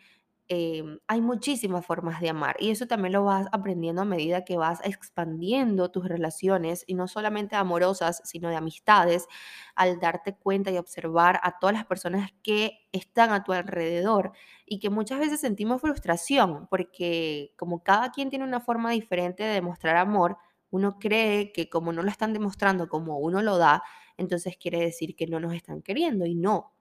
Em, 0.48 0.98
hay 1.08 1.22
muchísimas 1.22 1.86
formas 1.86 2.20
de 2.20 2.28
amar 2.28 2.56
y 2.60 2.70
eso 2.70 2.86
también 2.86 3.14
lo 3.14 3.24
vas 3.24 3.46
aprendiendo 3.50 4.02
a 4.02 4.04
medida 4.04 4.44
que 4.44 4.58
vas 4.58 4.80
expandiendo 4.84 5.90
tus 5.90 6.06
relaciones 6.06 6.84
y 6.86 6.94
no 6.94 7.08
solamente 7.08 7.56
amorosas, 7.56 8.20
sino 8.24 8.50
de 8.50 8.56
amistades, 8.56 9.26
al 9.74 9.98
darte 10.00 10.34
cuenta 10.36 10.70
y 10.70 10.76
observar 10.78 11.40
a 11.42 11.58
todas 11.58 11.74
las 11.74 11.86
personas 11.86 12.30
que 12.42 12.72
están 12.92 13.32
a 13.32 13.42
tu 13.42 13.52
alrededor 13.52 14.32
y 14.66 14.78
que 14.80 14.90
muchas 14.90 15.18
veces 15.18 15.40
sentimos 15.40 15.80
frustración 15.80 16.66
porque 16.68 17.54
como 17.56 17.82
cada 17.82 18.10
quien 18.12 18.28
tiene 18.30 18.44
una 18.44 18.60
forma 18.60 18.90
diferente 18.90 19.42
de 19.44 19.54
demostrar 19.54 19.96
amor, 19.96 20.36
uno 20.70 20.98
cree 20.98 21.52
que 21.52 21.68
como 21.70 21.92
no 21.92 22.02
lo 22.02 22.10
están 22.10 22.32
demostrando 22.32 22.88
como 22.88 23.18
uno 23.18 23.42
lo 23.42 23.58
da, 23.58 23.82
entonces 24.16 24.56
quiere 24.56 24.80
decir 24.80 25.16
que 25.16 25.26
no 25.26 25.40
nos 25.40 25.54
están 25.54 25.82
queriendo 25.82 26.26
y 26.26 26.34
no. 26.34 26.74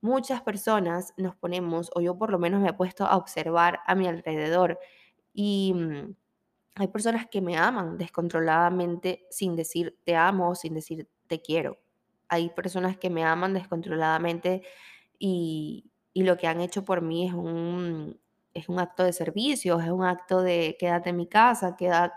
Muchas 0.00 0.42
personas 0.42 1.14
nos 1.16 1.36
ponemos, 1.36 1.90
o 1.94 2.00
yo 2.00 2.18
por 2.18 2.30
lo 2.30 2.38
menos 2.38 2.60
me 2.62 2.70
he 2.70 2.72
puesto 2.74 3.06
a 3.06 3.16
observar 3.16 3.80
a 3.86 3.94
mi 3.94 4.06
alrededor 4.08 4.78
y 5.34 5.72
mm, 5.74 6.14
hay 6.76 6.88
personas 6.88 7.26
que 7.30 7.40
me 7.40 7.56
aman 7.56 7.98
descontroladamente 7.98 9.26
sin 9.30 9.56
decir 9.56 9.98
te 10.04 10.16
amo, 10.16 10.54
sin 10.54 10.74
decir 10.74 11.08
te 11.26 11.40
quiero. 11.40 11.78
Hay 12.28 12.50
personas 12.50 12.98
que 12.98 13.10
me 13.10 13.24
aman 13.24 13.54
descontroladamente 13.54 14.62
y, 15.18 15.90
y 16.12 16.24
lo 16.24 16.36
que 16.36 16.46
han 16.48 16.60
hecho 16.60 16.84
por 16.84 17.02
mí 17.02 17.26
es 17.28 17.34
un, 17.34 18.20
es 18.54 18.68
un 18.68 18.80
acto 18.80 19.04
de 19.04 19.12
servicio, 19.12 19.80
es 19.80 19.90
un 19.90 20.04
acto 20.04 20.42
de 20.42 20.76
quédate 20.78 21.10
en 21.10 21.16
mi 21.16 21.26
casa, 21.26 21.76
queda, 21.76 22.14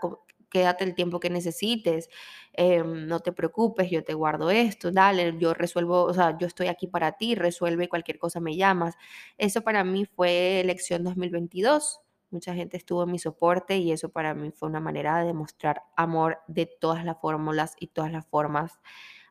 quédate 0.50 0.84
el 0.84 0.94
tiempo 0.94 1.20
que 1.20 1.30
necesites, 1.30 2.08
em, 2.52 3.06
no 3.06 3.20
te 3.20 3.32
preocupes, 3.32 3.90
yo 3.90 4.04
te 4.04 4.14
guardo 4.14 4.50
esto, 4.50 4.90
dale, 4.92 5.34
yo 5.38 5.54
resuelvo, 5.54 6.02
o 6.04 6.14
sea, 6.14 6.36
yo 6.38 6.46
estoy 6.46 6.68
aquí 6.68 6.86
para 6.86 7.12
ti, 7.12 7.34
resuelve 7.34 7.88
cualquier 7.88 8.18
cosa 8.18 8.40
me 8.40 8.56
llamas. 8.56 8.96
Eso 9.38 9.62
para 9.62 9.84
mí 9.84 10.04
fue 10.06 10.60
elección 10.60 11.04
2022. 11.04 12.00
Mucha 12.30 12.54
gente 12.54 12.76
estuvo 12.76 13.02
en 13.04 13.10
mi 13.12 13.18
soporte 13.18 13.78
y 13.78 13.90
eso 13.92 14.10
para 14.10 14.34
mí 14.34 14.50
fue 14.52 14.68
una 14.68 14.80
manera 14.80 15.18
de 15.18 15.26
demostrar 15.26 15.82
amor 15.96 16.38
de 16.48 16.66
todas 16.66 17.04
las 17.04 17.20
fórmulas 17.20 17.74
y 17.80 17.88
todas 17.88 18.12
las 18.12 18.26
formas. 18.26 18.78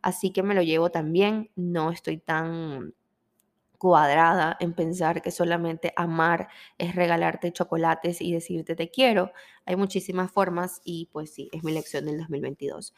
Así 0.02 0.32
que 0.32 0.44
me 0.44 0.56
lo 0.56 0.62
llevo 0.62 0.92
también, 0.92 1.52
no 1.56 1.92
estoy 1.92 2.18
tan 2.18 2.94
cuadrada 3.80 4.58
en 4.60 4.74
pensar 4.74 5.24
que 5.24 5.32
solamente 5.32 5.94
amar 5.96 6.50
es 6.78 6.96
regalarte 6.96 7.52
chocolates 7.52 8.22
y 8.22 8.34
decirte 8.34 8.76
te 8.76 8.92
quiero. 8.92 9.32
Hay 9.66 9.76
muchísimas 9.76 10.32
formas 10.32 10.82
y 10.84 11.10
pues 11.12 11.34
sí, 11.34 11.50
es 11.54 11.64
mi 11.64 11.72
lección 11.72 12.06
del 12.06 12.20
2022. 12.20 12.94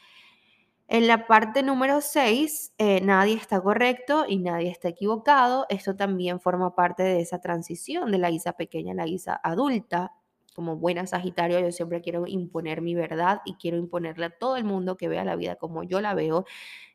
En 0.87 1.07
la 1.07 1.25
parte 1.25 1.63
número 1.63 2.01
6, 2.01 2.73
eh, 2.77 2.99
nadie 2.99 3.35
está 3.35 3.61
correcto 3.61 4.25
y 4.27 4.39
nadie 4.39 4.69
está 4.69 4.89
equivocado. 4.89 5.65
Esto 5.69 5.95
también 5.95 6.41
forma 6.41 6.75
parte 6.75 7.03
de 7.03 7.21
esa 7.21 7.39
transición 7.39 8.11
de 8.11 8.17
la 8.17 8.29
Isa 8.29 8.53
pequeña 8.53 8.91
a 8.91 8.95
la 8.95 9.07
Isa 9.07 9.39
adulta. 9.41 10.11
Como 10.55 10.75
buena 10.77 11.07
Sagitario, 11.07 11.59
yo 11.59 11.71
siempre 11.71 12.01
quiero 12.01 12.27
imponer 12.27 12.81
mi 12.81 12.93
verdad 12.93 13.41
y 13.45 13.55
quiero 13.55 13.77
imponerle 13.77 14.25
a 14.25 14.29
todo 14.31 14.57
el 14.57 14.65
mundo 14.65 14.97
que 14.97 15.07
vea 15.07 15.23
la 15.23 15.35
vida 15.37 15.55
como 15.55 15.83
yo 15.83 16.01
la 16.01 16.13
veo 16.13 16.45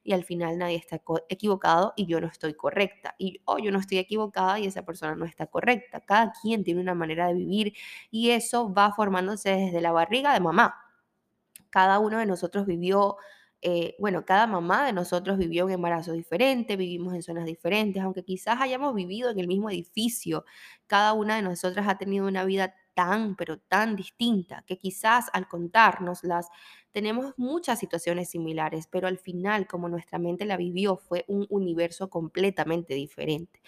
y 0.05 0.13
al 0.13 0.25
final 0.25 0.59
nadie 0.59 0.77
está 0.77 1.01
equivocado 1.29 1.93
y 1.97 2.07
yo 2.07 2.21
no 2.21 2.29
estoy 2.29 2.55
correcta. 2.55 3.15
Y 3.19 3.41
oh, 3.45 3.59
yo 3.59 3.73
no 3.73 3.79
estoy 3.79 3.99
equivocada 3.99 4.59
y 4.61 4.67
esa 4.67 4.85
persona 4.85 5.17
no 5.17 5.25
está 5.25 5.47
correcta. 5.47 6.01
Cada 6.01 6.33
quien 6.43 6.65
tiene 6.65 6.81
una 6.81 6.95
manera 6.95 7.29
de 7.29 7.35
vivir 7.35 7.75
y 8.11 8.31
eso 8.31 8.73
va 8.73 8.93
formándose 8.93 9.51
desde 9.51 9.81
la 9.81 9.93
barriga 9.93 10.33
de 10.35 10.41
mamá. 10.41 10.77
Cada 11.71 11.99
uno 11.99 12.19
de 12.19 12.27
nosotros 12.27 12.67
vivió 12.67 13.17
eh, 13.63 13.97
bueno, 13.99 14.25
cada 14.25 14.47
mamá 14.47 14.87
de 14.87 14.93
nosotros 14.93 15.39
vivió 15.39 15.65
un 15.65 15.73
embarazo 15.73 16.13
diferente, 16.13 16.77
vivimos 16.77 17.15
en 17.15 17.23
zonas 17.23 17.47
diferentes, 17.47 18.03
aunque 18.03 18.23
quizás 18.23 18.61
hayamos 18.61 18.95
vivido 18.95 19.31
en 19.31 19.41
el 19.41 19.49
mismo 19.49 19.71
edificio, 19.71 20.45
cada 20.87 21.15
una 21.15 21.37
de 21.37 21.43
nosotras 21.43 21.89
ha 21.89 21.99
tenido 21.99 22.29
una 22.29 22.45
vida 22.45 22.75
tan, 22.97 23.37
pero 23.37 23.61
tan 23.61 23.97
distinta, 23.97 24.65
que 24.67 24.79
quizás 24.79 25.27
al 25.35 25.49
contárnoslas 25.49 26.49
tenemos 26.93 27.35
muchas 27.39 27.79
situaciones 27.79 28.31
similares, 28.31 28.89
pero 28.91 29.07
al 29.09 29.19
final, 29.19 29.69
como 29.69 29.89
nuestra 29.89 30.19
mente 30.19 30.47
la 30.47 30.57
vivió, 30.57 30.97
fue 30.97 31.25
un 31.29 31.47
universo 31.51 32.11
completamente 32.11 32.95
diferente. 32.95 33.61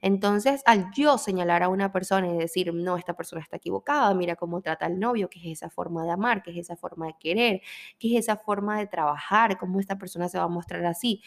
Entonces, 0.00 0.62
al 0.66 0.90
yo 0.94 1.18
señalar 1.18 1.62
a 1.64 1.68
una 1.68 1.92
persona 1.92 2.28
y 2.28 2.36
decir, 2.38 2.72
no, 2.74 2.96
esta 2.96 3.14
persona 3.16 3.42
está 3.42 3.56
equivocada, 3.56 4.14
mira 4.14 4.36
cómo 4.36 4.60
trata 4.62 4.86
al 4.86 4.98
novio, 5.00 5.28
que 5.28 5.40
es 5.40 5.46
esa 5.58 5.70
forma 5.70 6.04
de 6.04 6.12
amar, 6.12 6.42
que 6.42 6.52
es 6.52 6.58
esa 6.58 6.76
forma 6.76 7.06
de 7.08 7.14
querer, 7.18 7.60
que 7.98 8.14
es 8.16 8.20
esa 8.24 8.36
forma 8.36 8.78
de 8.78 8.86
trabajar, 8.86 9.58
cómo 9.58 9.80
esta 9.80 9.98
persona 9.98 10.28
se 10.28 10.38
va 10.38 10.44
a 10.44 10.48
mostrar 10.48 10.84
así, 10.86 11.22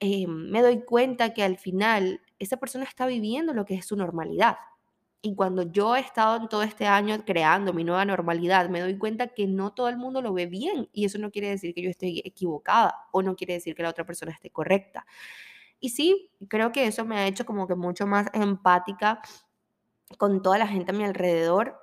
eh, 0.00 0.26
me 0.26 0.62
doy 0.62 0.84
cuenta 0.84 1.32
que 1.34 1.44
al 1.44 1.58
final 1.58 2.20
esa 2.38 2.56
persona 2.58 2.84
está 2.84 3.06
viviendo 3.06 3.54
lo 3.54 3.64
que 3.64 3.74
es 3.76 3.86
su 3.86 3.96
normalidad. 3.96 4.56
Y 5.24 5.36
cuando 5.36 5.62
yo 5.70 5.94
he 5.94 6.00
estado 6.00 6.36
en 6.36 6.48
todo 6.48 6.64
este 6.64 6.84
año 6.86 7.24
creando 7.24 7.72
mi 7.72 7.84
nueva 7.84 8.04
normalidad, 8.04 8.68
me 8.68 8.80
doy 8.80 8.98
cuenta 8.98 9.28
que 9.28 9.46
no 9.46 9.72
todo 9.72 9.88
el 9.88 9.96
mundo 9.96 10.20
lo 10.20 10.32
ve 10.32 10.46
bien 10.46 10.88
y 10.92 11.04
eso 11.04 11.16
no 11.18 11.30
quiere 11.30 11.48
decir 11.48 11.74
que 11.74 11.82
yo 11.82 11.90
esté 11.90 12.26
equivocada 12.26 13.06
o 13.12 13.22
no 13.22 13.36
quiere 13.36 13.54
decir 13.54 13.76
que 13.76 13.84
la 13.84 13.90
otra 13.90 14.04
persona 14.04 14.32
esté 14.32 14.50
correcta. 14.50 15.06
Y 15.78 15.90
sí, 15.90 16.30
creo 16.48 16.72
que 16.72 16.86
eso 16.86 17.04
me 17.04 17.18
ha 17.18 17.26
hecho 17.28 17.46
como 17.46 17.68
que 17.68 17.76
mucho 17.76 18.04
más 18.04 18.26
empática 18.34 19.22
con 20.18 20.42
toda 20.42 20.58
la 20.58 20.66
gente 20.66 20.90
a 20.90 20.94
mi 20.94 21.04
alrededor, 21.04 21.78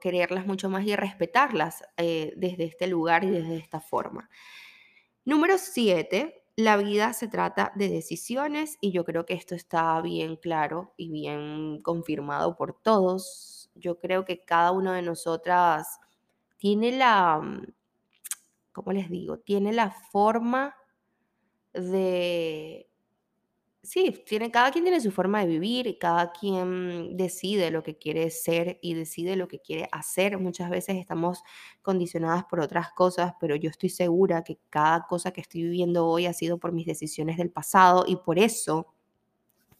quererlas 0.00 0.46
mucho 0.46 0.68
más 0.68 0.84
y 0.84 0.96
respetarlas 0.96 1.82
eh, 1.96 2.32
desde 2.36 2.64
este 2.64 2.86
lugar 2.86 3.24
y 3.24 3.30
desde 3.30 3.56
esta 3.56 3.80
forma. 3.80 4.28
Número 5.24 5.58
siete, 5.58 6.39
la 6.60 6.76
vida 6.76 7.12
se 7.12 7.28
trata 7.28 7.72
de 7.74 7.88
decisiones 7.88 8.78
y 8.80 8.92
yo 8.92 9.04
creo 9.04 9.26
que 9.26 9.34
esto 9.34 9.54
está 9.54 10.00
bien 10.00 10.36
claro 10.36 10.94
y 10.96 11.10
bien 11.10 11.80
confirmado 11.82 12.56
por 12.56 12.74
todos. 12.80 13.70
Yo 13.74 13.98
creo 13.98 14.24
que 14.24 14.44
cada 14.44 14.72
una 14.72 14.94
de 14.94 15.02
nosotras 15.02 15.98
tiene 16.58 16.92
la, 16.92 17.40
mm, 17.40 17.66
¿cómo 18.72 18.92
les 18.92 19.10
digo? 19.10 19.38
Tiene 19.38 19.72
la 19.72 19.90
forma 19.90 20.76
de 21.72 22.89
Sí, 23.82 24.22
tiene, 24.26 24.50
cada 24.50 24.70
quien 24.70 24.84
tiene 24.84 25.00
su 25.00 25.10
forma 25.10 25.40
de 25.40 25.46
vivir 25.46 25.96
cada 25.98 26.32
quien 26.32 27.16
decide 27.16 27.70
lo 27.70 27.82
que 27.82 27.96
quiere 27.96 28.28
ser 28.30 28.78
y 28.82 28.92
decide 28.92 29.36
lo 29.36 29.48
que 29.48 29.60
quiere 29.60 29.88
hacer. 29.90 30.38
Muchas 30.38 30.68
veces 30.68 30.96
estamos 30.96 31.42
condicionadas 31.80 32.44
por 32.44 32.60
otras 32.60 32.92
cosas, 32.92 33.32
pero 33.40 33.56
yo 33.56 33.70
estoy 33.70 33.88
segura 33.88 34.44
que 34.44 34.58
cada 34.68 35.06
cosa 35.06 35.32
que 35.32 35.40
estoy 35.40 35.62
viviendo 35.62 36.06
hoy 36.06 36.26
ha 36.26 36.34
sido 36.34 36.58
por 36.58 36.72
mis 36.72 36.84
decisiones 36.86 37.38
del 37.38 37.50
pasado 37.50 38.04
y 38.06 38.16
por 38.16 38.38
eso 38.38 38.92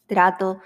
trato 0.07 0.59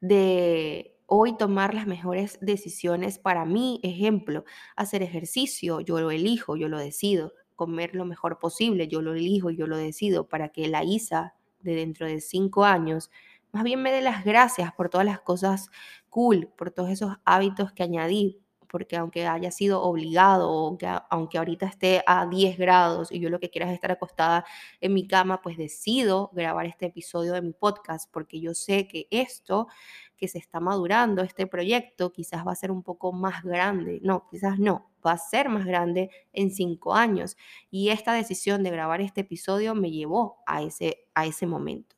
de 0.00 0.96
hoy 1.06 1.36
tomar 1.36 1.74
las 1.74 1.86
mejores 1.88 2.38
decisiones 2.40 3.18
para 3.18 3.44
mí. 3.46 3.80
Ejemplo, 3.82 4.44
hacer 4.76 5.02
ejercicio, 5.02 5.80
yo 5.80 6.00
lo 6.00 6.10
elijo, 6.12 6.56
yo 6.56 6.68
lo 6.68 6.78
decido. 6.78 7.32
Comer 7.56 7.96
lo 7.96 8.04
mejor 8.04 8.38
posible, 8.38 8.88
yo 8.88 9.02
lo 9.02 9.14
elijo, 9.14 9.50
yo 9.50 9.66
lo 9.66 9.76
decido 9.76 10.28
para 10.28 10.50
que 10.50 10.68
la 10.68 10.84
Isa 10.84 11.35
de 11.66 11.74
dentro 11.74 12.06
de 12.06 12.22
cinco 12.22 12.64
años, 12.64 13.10
más 13.52 13.64
bien 13.64 13.82
me 13.82 13.92
dé 13.92 14.00
las 14.02 14.24
gracias 14.24 14.72
por 14.72 14.88
todas 14.88 15.06
las 15.06 15.20
cosas 15.20 15.70
cool, 16.08 16.48
por 16.56 16.70
todos 16.70 16.90
esos 16.90 17.16
hábitos 17.24 17.72
que 17.72 17.82
añadí, 17.82 18.40
porque 18.68 18.96
aunque 18.96 19.26
haya 19.26 19.50
sido 19.50 19.82
obligado, 19.82 20.50
o 20.50 20.78
aunque 21.10 21.38
ahorita 21.38 21.66
esté 21.66 22.02
a 22.06 22.26
10 22.26 22.58
grados 22.58 23.12
y 23.12 23.20
yo 23.20 23.30
lo 23.30 23.40
que 23.40 23.50
quiera 23.50 23.68
es 23.68 23.74
estar 23.74 23.92
acostada 23.92 24.44
en 24.80 24.92
mi 24.94 25.06
cama, 25.06 25.40
pues 25.40 25.56
decido 25.56 26.30
grabar 26.34 26.66
este 26.66 26.86
episodio 26.86 27.32
de 27.32 27.42
mi 27.42 27.52
podcast, 27.52 28.10
porque 28.12 28.40
yo 28.40 28.54
sé 28.54 28.88
que 28.88 29.06
esto 29.10 29.68
que 30.16 30.28
se 30.28 30.38
está 30.38 30.60
madurando, 30.60 31.22
este 31.22 31.46
proyecto, 31.46 32.12
quizás 32.12 32.46
va 32.46 32.52
a 32.52 32.56
ser 32.56 32.70
un 32.70 32.82
poco 32.82 33.12
más 33.12 33.42
grande. 33.42 34.00
No, 34.02 34.26
quizás 34.30 34.58
no, 34.58 34.90
va 35.06 35.12
a 35.12 35.18
ser 35.18 35.48
más 35.48 35.64
grande 35.66 36.10
en 36.32 36.50
cinco 36.50 36.94
años. 36.94 37.36
Y 37.70 37.90
esta 37.90 38.12
decisión 38.12 38.62
de 38.62 38.70
grabar 38.70 39.00
este 39.00 39.22
episodio 39.22 39.74
me 39.74 39.90
llevó 39.90 40.42
a 40.46 40.62
ese, 40.62 41.06
a 41.14 41.26
ese 41.26 41.46
momento. 41.46 41.96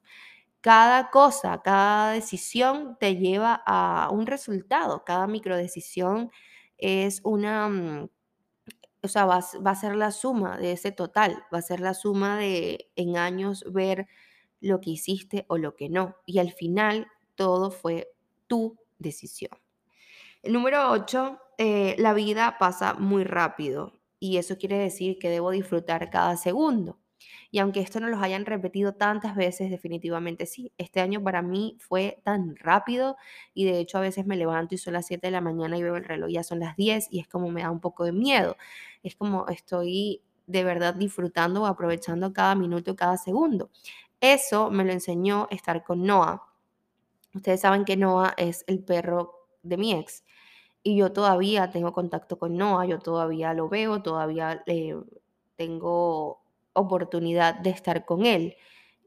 Cada 0.60 1.10
cosa, 1.10 1.62
cada 1.62 2.12
decisión 2.12 2.96
te 2.98 3.16
lleva 3.16 3.62
a 3.66 4.10
un 4.10 4.26
resultado. 4.26 5.04
Cada 5.04 5.26
microdecisión 5.26 6.30
es 6.78 7.20
una, 7.24 7.68
mm, 7.68 8.08
o 9.02 9.08
sea, 9.08 9.24
va, 9.26 9.40
va, 9.64 9.70
a 9.70 9.74
ser 9.76 9.96
la 9.96 10.10
suma 10.10 10.58
de 10.58 10.72
ese 10.72 10.92
total, 10.92 11.44
va 11.54 11.58
a 11.58 11.62
ser 11.62 11.80
la 11.80 11.94
suma 11.94 12.38
de 12.38 12.90
en 12.96 13.16
años 13.16 13.64
ver 13.72 14.08
lo 14.60 14.80
que 14.80 14.90
hiciste 14.90 15.44
o 15.48 15.58
lo 15.58 15.76
que 15.76 15.88
no. 15.88 16.16
Y 16.26 16.38
al 16.38 16.52
final 16.52 17.08
todo 17.38 17.70
fue 17.70 18.10
tu 18.48 18.76
decisión. 18.98 19.52
El 20.42 20.52
número 20.52 20.90
8, 20.90 21.38
eh, 21.58 21.94
la 21.98 22.12
vida 22.14 22.56
pasa 22.58 22.94
muy 22.94 23.24
rápido 23.24 24.00
y 24.18 24.38
eso 24.38 24.58
quiere 24.58 24.76
decir 24.78 25.18
que 25.18 25.30
debo 25.30 25.52
disfrutar 25.52 26.10
cada 26.10 26.36
segundo. 26.36 26.98
Y 27.50 27.60
aunque 27.60 27.80
esto 27.80 28.00
no 28.00 28.08
los 28.08 28.20
hayan 28.22 28.44
repetido 28.44 28.94
tantas 28.94 29.36
veces, 29.36 29.70
definitivamente 29.70 30.46
sí. 30.46 30.72
Este 30.78 31.00
año 31.00 31.22
para 31.22 31.42
mí 31.42 31.76
fue 31.80 32.20
tan 32.24 32.56
rápido 32.56 33.16
y 33.54 33.64
de 33.66 33.78
hecho 33.78 33.98
a 33.98 34.02
veces 34.02 34.26
me 34.26 34.36
levanto 34.36 34.74
y 34.74 34.78
son 34.78 34.94
las 34.94 35.06
7 35.06 35.28
de 35.28 35.30
la 35.32 35.40
mañana 35.40 35.78
y 35.78 35.82
veo 35.82 35.96
el 35.96 36.04
reloj, 36.04 36.28
ya 36.30 36.42
son 36.42 36.58
las 36.60 36.76
10 36.76 37.08
y 37.10 37.20
es 37.20 37.28
como 37.28 37.50
me 37.50 37.62
da 37.62 37.70
un 37.70 37.80
poco 37.80 38.04
de 38.04 38.12
miedo. 38.12 38.56
Es 39.04 39.14
como 39.16 39.46
estoy 39.48 40.22
de 40.46 40.64
verdad 40.64 40.94
disfrutando 40.94 41.62
o 41.62 41.66
aprovechando 41.66 42.32
cada 42.32 42.56
minuto, 42.56 42.96
cada 42.96 43.16
segundo. 43.16 43.70
Eso 44.20 44.70
me 44.70 44.84
lo 44.84 44.92
enseñó 44.92 45.46
estar 45.50 45.84
con 45.84 46.04
Noah. 46.04 46.42
Ustedes 47.34 47.60
saben 47.60 47.84
que 47.84 47.96
Noah 47.96 48.34
es 48.36 48.64
el 48.66 48.82
perro 48.84 49.34
de 49.62 49.76
mi 49.76 49.92
ex 49.92 50.24
y 50.82 50.96
yo 50.96 51.12
todavía 51.12 51.70
tengo 51.70 51.92
contacto 51.92 52.38
con 52.38 52.56
Noah, 52.56 52.86
yo 52.86 52.98
todavía 52.98 53.52
lo 53.54 53.68
veo, 53.68 54.02
todavía 54.02 54.62
eh, 54.66 54.96
tengo 55.56 56.42
oportunidad 56.72 57.54
de 57.56 57.70
estar 57.70 58.04
con 58.04 58.24
él. 58.26 58.56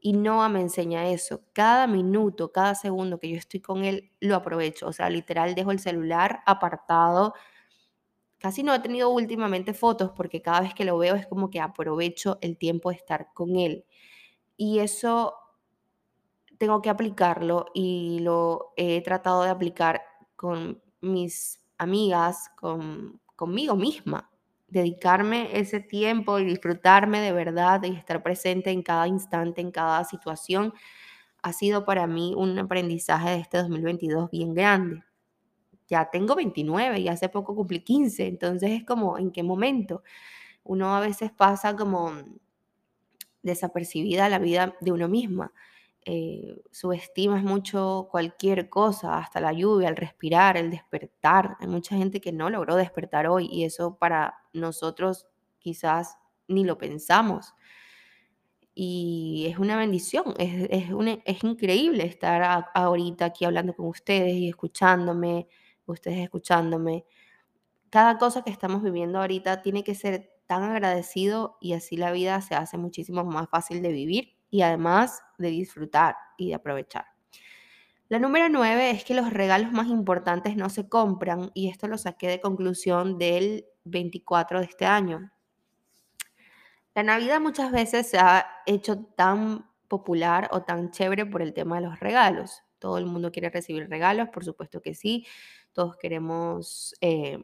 Y 0.00 0.12
Noah 0.14 0.48
me 0.48 0.60
enseña 0.60 1.08
eso. 1.08 1.42
Cada 1.52 1.86
minuto, 1.86 2.52
cada 2.52 2.74
segundo 2.74 3.18
que 3.20 3.30
yo 3.30 3.36
estoy 3.36 3.60
con 3.60 3.84
él, 3.84 4.10
lo 4.20 4.36
aprovecho. 4.36 4.86
O 4.88 4.92
sea, 4.92 5.08
literal, 5.10 5.54
dejo 5.54 5.70
el 5.72 5.78
celular 5.78 6.40
apartado. 6.46 7.34
Casi 8.38 8.62
no 8.62 8.74
he 8.74 8.80
tenido 8.80 9.08
últimamente 9.10 9.72
fotos 9.72 10.10
porque 10.14 10.42
cada 10.42 10.60
vez 10.62 10.74
que 10.74 10.84
lo 10.84 10.98
veo 10.98 11.14
es 11.14 11.26
como 11.26 11.48
que 11.50 11.60
aprovecho 11.60 12.38
el 12.42 12.58
tiempo 12.58 12.90
de 12.90 12.96
estar 12.96 13.32
con 13.34 13.56
él. 13.56 13.84
Y 14.56 14.80
eso 14.80 15.36
tengo 16.62 16.80
que 16.80 16.90
aplicarlo 16.90 17.66
y 17.74 18.20
lo 18.20 18.72
he 18.76 19.02
tratado 19.02 19.42
de 19.42 19.50
aplicar 19.50 20.00
con 20.36 20.80
mis 21.00 21.58
amigas, 21.76 22.52
con, 22.54 23.20
conmigo 23.34 23.74
misma. 23.74 24.30
Dedicarme 24.68 25.58
ese 25.58 25.80
tiempo 25.80 26.38
y 26.38 26.44
disfrutarme 26.44 27.20
de 27.20 27.32
verdad 27.32 27.82
y 27.82 27.96
estar 27.96 28.22
presente 28.22 28.70
en 28.70 28.84
cada 28.84 29.08
instante, 29.08 29.60
en 29.60 29.72
cada 29.72 30.04
situación, 30.04 30.72
ha 31.42 31.52
sido 31.52 31.84
para 31.84 32.06
mí 32.06 32.32
un 32.36 32.56
aprendizaje 32.56 33.30
de 33.30 33.40
este 33.40 33.58
2022 33.58 34.30
bien 34.30 34.54
grande. 34.54 35.02
Ya 35.88 36.10
tengo 36.10 36.36
29 36.36 37.00
y 37.00 37.08
hace 37.08 37.28
poco 37.28 37.56
cumplí 37.56 37.80
15, 37.80 38.28
entonces 38.28 38.70
es 38.70 38.84
como, 38.84 39.18
¿en 39.18 39.32
qué 39.32 39.42
momento? 39.42 40.04
Uno 40.62 40.94
a 40.94 41.00
veces 41.00 41.32
pasa 41.32 41.74
como 41.74 42.12
desapercibida 43.42 44.28
la 44.28 44.38
vida 44.38 44.76
de 44.80 44.92
uno 44.92 45.08
misma 45.08 45.52
eh, 46.04 46.60
subestimas 46.72 47.44
mucho 47.44 48.08
cualquier 48.10 48.68
cosa, 48.68 49.18
hasta 49.18 49.40
la 49.40 49.52
lluvia, 49.52 49.88
el 49.88 49.96
respirar, 49.96 50.56
el 50.56 50.70
despertar. 50.70 51.56
Hay 51.60 51.68
mucha 51.68 51.96
gente 51.96 52.20
que 52.20 52.32
no 52.32 52.50
logró 52.50 52.74
despertar 52.74 53.28
hoy 53.28 53.48
y 53.50 53.64
eso 53.64 53.96
para 53.98 54.34
nosotros 54.52 55.28
quizás 55.60 56.16
ni 56.48 56.64
lo 56.64 56.76
pensamos. 56.76 57.54
Y 58.74 59.46
es 59.48 59.58
una 59.58 59.76
bendición, 59.76 60.34
es, 60.38 60.68
es, 60.70 61.44
increíble 61.44 62.06
estar 62.06 62.70
ahorita 62.74 63.26
aquí 63.26 63.44
hablando 63.44 63.74
con 63.74 63.86
ustedes 63.86 64.34
y 64.34 64.48
escuchándome, 64.48 65.46
ustedes 65.86 66.18
escuchándome. 66.18 67.04
Cada 67.90 68.18
cosa 68.18 68.42
que 68.42 68.50
estamos 68.50 68.82
viviendo 68.82 69.20
ahorita 69.20 69.62
tiene 69.62 69.84
que 69.84 69.94
ser 69.94 70.30
tan 70.46 70.64
agradecido 70.64 71.58
y 71.60 71.74
así 71.74 71.96
la 71.96 72.12
vida 72.12 72.40
se 72.40 72.54
hace 72.54 72.78
muchísimo 72.78 73.24
más 73.24 73.48
fácil 73.50 73.82
de 73.82 73.92
vivir 73.92 74.41
y 74.52 74.60
además 74.60 75.22
de 75.38 75.48
disfrutar 75.48 76.14
y 76.36 76.50
de 76.50 76.54
aprovechar. 76.54 77.06
La 78.08 78.18
número 78.18 78.50
nueve 78.50 78.90
es 78.90 79.02
que 79.02 79.14
los 79.14 79.32
regalos 79.32 79.72
más 79.72 79.88
importantes 79.88 80.56
no 80.56 80.68
se 80.68 80.90
compran 80.90 81.50
y 81.54 81.70
esto 81.70 81.88
lo 81.88 81.96
saqué 81.96 82.28
de 82.28 82.42
conclusión 82.42 83.16
del 83.16 83.64
24 83.84 84.60
de 84.60 84.66
este 84.66 84.84
año. 84.84 85.32
La 86.94 87.02
Navidad 87.02 87.40
muchas 87.40 87.72
veces 87.72 88.10
se 88.10 88.18
ha 88.18 88.46
hecho 88.66 89.02
tan 89.16 89.70
popular 89.88 90.50
o 90.52 90.62
tan 90.62 90.90
chévere 90.90 91.24
por 91.24 91.40
el 91.40 91.54
tema 91.54 91.76
de 91.76 91.86
los 91.86 91.98
regalos. 91.98 92.62
Todo 92.78 92.98
el 92.98 93.06
mundo 93.06 93.32
quiere 93.32 93.48
recibir 93.48 93.88
regalos, 93.88 94.28
por 94.28 94.44
supuesto 94.44 94.82
que 94.82 94.92
sí. 94.92 95.26
Todos 95.72 95.96
queremos 95.96 96.94
em, 97.00 97.42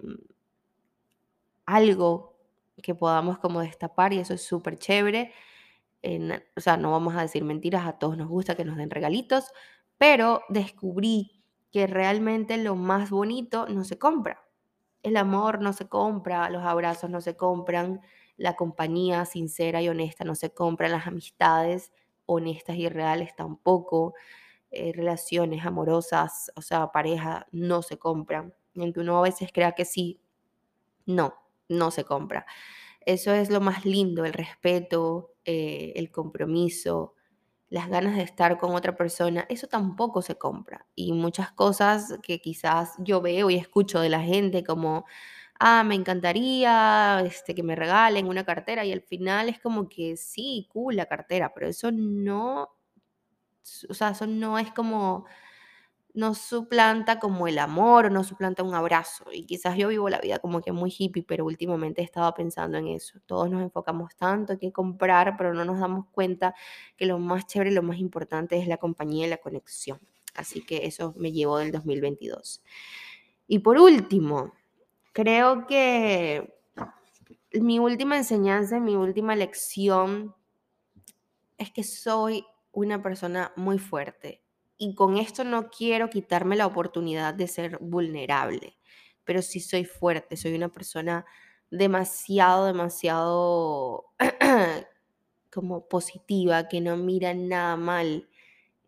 algo 1.64 2.36
que 2.82 2.94
podamos 2.94 3.38
como 3.38 3.62
destapar 3.62 4.12
y 4.12 4.18
eso 4.18 4.34
es 4.34 4.44
súper 4.44 4.76
chévere 4.76 5.32
o 6.56 6.60
sea, 6.60 6.76
no 6.76 6.92
vamos 6.92 7.14
a 7.16 7.22
decir 7.22 7.44
mentiras, 7.44 7.86
a 7.86 7.98
todos 7.98 8.16
nos 8.16 8.28
gusta 8.28 8.54
que 8.56 8.64
nos 8.64 8.76
den 8.76 8.90
regalitos, 8.90 9.46
pero 9.98 10.42
descubrí 10.48 11.42
que 11.70 11.86
realmente 11.86 12.56
lo 12.56 12.76
más 12.76 13.10
bonito 13.10 13.66
no 13.68 13.84
se 13.84 13.98
compra. 13.98 14.44
El 15.02 15.16
amor 15.16 15.60
no 15.60 15.72
se 15.72 15.88
compra, 15.88 16.50
los 16.50 16.64
abrazos 16.64 17.10
no 17.10 17.20
se 17.20 17.36
compran, 17.36 18.00
la 18.36 18.56
compañía 18.56 19.24
sincera 19.26 19.82
y 19.82 19.88
honesta 19.88 20.24
no 20.24 20.34
se 20.34 20.52
compra, 20.54 20.88
las 20.88 21.06
amistades 21.06 21.92
honestas 22.26 22.76
y 22.76 22.88
reales 22.88 23.34
tampoco, 23.36 24.14
eh, 24.70 24.92
relaciones 24.94 25.66
amorosas, 25.66 26.52
o 26.56 26.62
sea, 26.62 26.92
pareja, 26.92 27.46
no 27.52 27.82
se 27.82 27.98
compran. 27.98 28.54
Aunque 28.76 29.00
uno 29.00 29.18
a 29.18 29.22
veces 29.22 29.50
crea 29.52 29.72
que 29.72 29.84
sí, 29.84 30.20
no, 31.06 31.34
no 31.68 31.90
se 31.90 32.04
compra. 32.04 32.46
Eso 33.06 33.32
es 33.34 33.50
lo 33.50 33.60
más 33.60 33.84
lindo, 33.86 34.24
el 34.24 34.32
respeto, 34.34 35.32
eh, 35.50 35.94
el 35.96 36.10
compromiso, 36.10 37.14
las 37.70 37.88
ganas 37.88 38.16
de 38.16 38.22
estar 38.22 38.58
con 38.58 38.74
otra 38.74 38.96
persona, 38.96 39.46
eso 39.48 39.66
tampoco 39.66 40.20
se 40.22 40.36
compra. 40.36 40.86
Y 40.94 41.12
muchas 41.14 41.52
cosas 41.52 42.18
que 42.22 42.40
quizás 42.40 42.94
yo 42.98 43.22
veo 43.22 43.48
y 43.50 43.56
escucho 43.56 44.00
de 44.00 44.10
la 44.10 44.20
gente 44.20 44.62
como, 44.62 45.06
ah, 45.58 45.84
me 45.84 45.94
encantaría 45.94 47.22
este, 47.24 47.54
que 47.54 47.62
me 47.62 47.76
regalen 47.76 48.28
una 48.28 48.44
cartera 48.44 48.84
y 48.84 48.92
al 48.92 49.02
final 49.02 49.48
es 49.48 49.58
como 49.60 49.88
que 49.88 50.18
sí, 50.18 50.68
cool 50.70 50.96
la 50.96 51.06
cartera, 51.06 51.54
pero 51.54 51.68
eso 51.68 51.90
no, 51.92 52.68
o 53.88 53.94
sea, 53.94 54.10
eso 54.10 54.26
no 54.26 54.58
es 54.58 54.70
como 54.72 55.26
no 56.14 56.34
suplanta 56.34 57.18
como 57.18 57.46
el 57.46 57.58
amor 57.58 58.10
no 58.10 58.24
suplanta 58.24 58.62
un 58.62 58.74
abrazo. 58.74 59.26
Y 59.32 59.44
quizás 59.46 59.76
yo 59.76 59.88
vivo 59.88 60.08
la 60.08 60.20
vida 60.20 60.38
como 60.38 60.60
que 60.60 60.72
muy 60.72 60.92
hippie, 60.96 61.22
pero 61.22 61.44
últimamente 61.44 62.00
he 62.00 62.04
estado 62.04 62.32
pensando 62.34 62.78
en 62.78 62.88
eso. 62.88 63.20
Todos 63.26 63.50
nos 63.50 63.62
enfocamos 63.62 64.16
tanto 64.16 64.54
en 64.54 64.58
qué 64.58 64.72
comprar, 64.72 65.36
pero 65.36 65.54
no 65.54 65.64
nos 65.64 65.80
damos 65.80 66.06
cuenta 66.10 66.54
que 66.96 67.06
lo 67.06 67.18
más 67.18 67.46
chévere 67.46 67.70
lo 67.70 67.82
más 67.82 67.98
importante 67.98 68.58
es 68.58 68.66
la 68.66 68.78
compañía 68.78 69.26
y 69.26 69.30
la 69.30 69.36
conexión. 69.36 70.00
Así 70.34 70.64
que 70.64 70.86
eso 70.86 71.14
me 71.16 71.32
llevó 71.32 71.58
del 71.58 71.72
2022. 71.72 72.62
Y 73.46 73.60
por 73.60 73.78
último, 73.78 74.52
creo 75.12 75.66
que 75.66 76.54
mi 77.52 77.78
última 77.78 78.16
enseñanza, 78.16 78.80
mi 78.80 78.94
última 78.94 79.36
lección 79.36 80.34
es 81.56 81.70
que 81.72 81.82
soy 81.82 82.44
una 82.72 83.02
persona 83.02 83.52
muy 83.56 83.78
fuerte 83.78 84.42
y 84.78 84.94
con 84.94 85.18
esto 85.18 85.44
no 85.44 85.70
quiero 85.70 86.08
quitarme 86.08 86.56
la 86.56 86.66
oportunidad 86.66 87.34
de 87.34 87.48
ser 87.48 87.78
vulnerable, 87.80 88.78
pero 89.24 89.42
sí 89.42 89.60
soy 89.60 89.84
fuerte, 89.84 90.36
soy 90.36 90.54
una 90.54 90.68
persona 90.68 91.26
demasiado, 91.70 92.66
demasiado 92.66 94.06
como 95.52 95.88
positiva, 95.88 96.68
que 96.68 96.80
no 96.80 96.96
mira 96.96 97.34
nada 97.34 97.76
mal. 97.76 98.28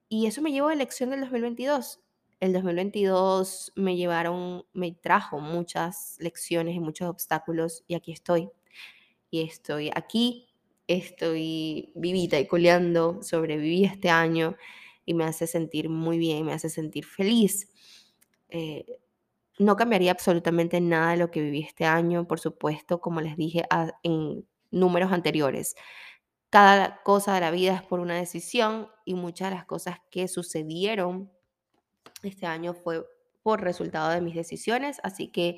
Y 0.08 0.26
eso 0.26 0.42
me 0.42 0.52
llevó 0.52 0.68
a 0.68 0.70
la 0.70 0.76
elección 0.76 1.10
del 1.10 1.20
2022. 1.20 2.00
El 2.38 2.52
2022 2.52 3.72
me 3.74 3.96
llevaron, 3.96 4.64
me 4.72 4.92
trajo 4.92 5.40
muchas 5.40 6.16
lecciones 6.20 6.74
y 6.74 6.80
muchos 6.80 7.08
obstáculos 7.08 7.84
y 7.86 7.94
aquí 7.94 8.12
estoy. 8.12 8.48
Y 9.30 9.42
estoy 9.42 9.90
aquí, 9.94 10.48
estoy 10.86 11.92
vivita 11.94 12.38
y 12.38 12.46
coleando, 12.46 13.22
sobreviví 13.22 13.84
este 13.84 14.08
año 14.08 14.56
y 15.10 15.14
me 15.14 15.24
hace 15.24 15.48
sentir 15.48 15.88
muy 15.88 16.18
bien, 16.18 16.46
me 16.46 16.52
hace 16.52 16.70
sentir 16.70 17.04
feliz. 17.04 17.68
Eh, 18.48 18.86
no 19.58 19.74
cambiaría 19.74 20.12
absolutamente 20.12 20.80
nada 20.80 21.10
de 21.10 21.16
lo 21.16 21.32
que 21.32 21.40
viví 21.40 21.62
este 21.62 21.84
año, 21.84 22.28
por 22.28 22.38
supuesto, 22.38 23.00
como 23.00 23.20
les 23.20 23.36
dije 23.36 23.64
en 24.04 24.46
números 24.70 25.10
anteriores. 25.10 25.74
Cada 26.48 27.02
cosa 27.02 27.34
de 27.34 27.40
la 27.40 27.50
vida 27.50 27.74
es 27.74 27.82
por 27.82 27.98
una 27.98 28.14
decisión 28.14 28.86
y 29.04 29.14
muchas 29.14 29.50
de 29.50 29.56
las 29.56 29.64
cosas 29.64 29.98
que 30.12 30.28
sucedieron 30.28 31.28
este 32.22 32.46
año 32.46 32.72
fue 32.72 33.04
por 33.42 33.62
resultado 33.62 34.10
de 34.10 34.20
mis 34.20 34.36
decisiones, 34.36 35.00
así 35.02 35.26
que 35.26 35.56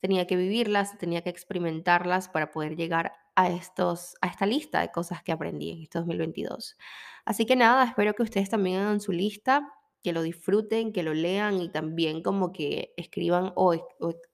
tenía 0.00 0.26
que 0.26 0.36
vivirlas, 0.36 0.98
tenía 0.98 1.22
que 1.22 1.30
experimentarlas 1.30 2.28
para 2.28 2.50
poder 2.50 2.76
llegar 2.76 3.14
a, 3.44 4.26
esta 4.26 4.46
lista 4.46 4.80
de 4.80 4.90
cosas 4.90 5.22
que 5.22 5.32
aprendí 5.32 5.70
en 5.70 5.82
este 5.82 5.98
2022. 5.98 6.76
Así 7.24 7.46
que 7.46 7.56
nada, 7.56 7.84
espero 7.84 8.14
que 8.14 8.22
ustedes 8.22 8.50
también 8.50 8.80
hagan 8.80 9.00
su 9.00 9.12
lista, 9.12 9.72
que 10.02 10.12
lo 10.12 10.22
disfruten, 10.22 10.92
que 10.92 11.02
lo 11.02 11.12
lean 11.12 11.60
y 11.60 11.68
también 11.70 12.22
como 12.22 12.52
que 12.52 12.94
escriban 12.96 13.52
o, 13.54 13.74